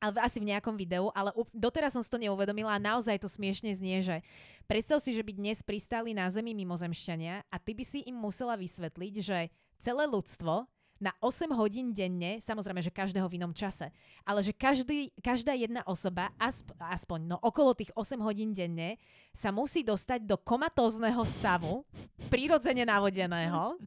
[0.00, 3.70] ale asi v nejakom videu, ale doteraz som si to neuvedomila a naozaj to smiešne
[3.76, 4.24] znie, že
[4.64, 8.56] predstav si, že by dnes pristali na Zemi mimozemšťania a ty by si im musela
[8.56, 9.38] vysvetliť, že
[9.76, 10.64] celé ľudstvo
[11.00, 13.88] na 8 hodín denne, samozrejme, že každého v inom čase,
[14.20, 19.00] ale že každý, každá jedna osoba, asp, aspoň no, okolo tých 8 hodín denne,
[19.32, 21.88] sa musí dostať do komatózneho stavu,
[22.28, 23.80] prirodzene navodeného,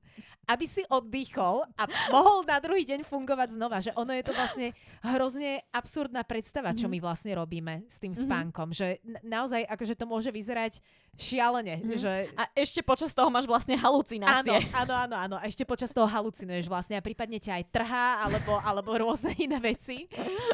[0.44, 3.80] aby si oddychol a mohol na druhý deň fungovať znova.
[3.80, 4.68] Že ono je to vlastne
[5.00, 6.91] hrozne absurdná predstava, čo mhm.
[6.91, 8.22] my vlastne robíme s tým mhm.
[8.28, 8.68] spánkom.
[8.76, 10.84] Že naozaj akože to môže vyzerať
[11.14, 11.78] šialene.
[11.82, 11.97] Mm.
[11.97, 12.14] Že...
[12.34, 14.70] A ešte počas toho máš vlastne halucinácie.
[14.74, 15.36] Áno, áno, áno, áno.
[15.38, 19.61] A ešte počas toho halucinuješ vlastne a prípadne ťa aj trhá alebo, alebo rôzne iné
[19.61, 20.09] veci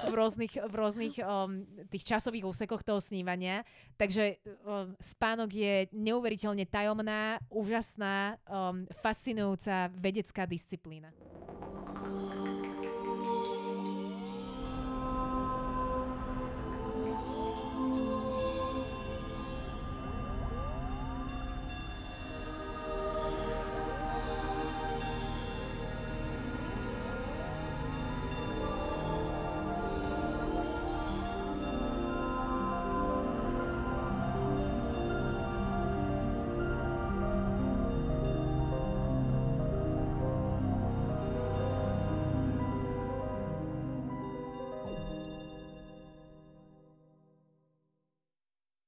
[0.06, 3.64] v rôznych, v rôznych um, tých časových úsekoch toho snívania.
[3.96, 11.16] Takže um, spánok je neuveriteľne tajomná, úžasná, um, fascinujúca vedecká disciplína.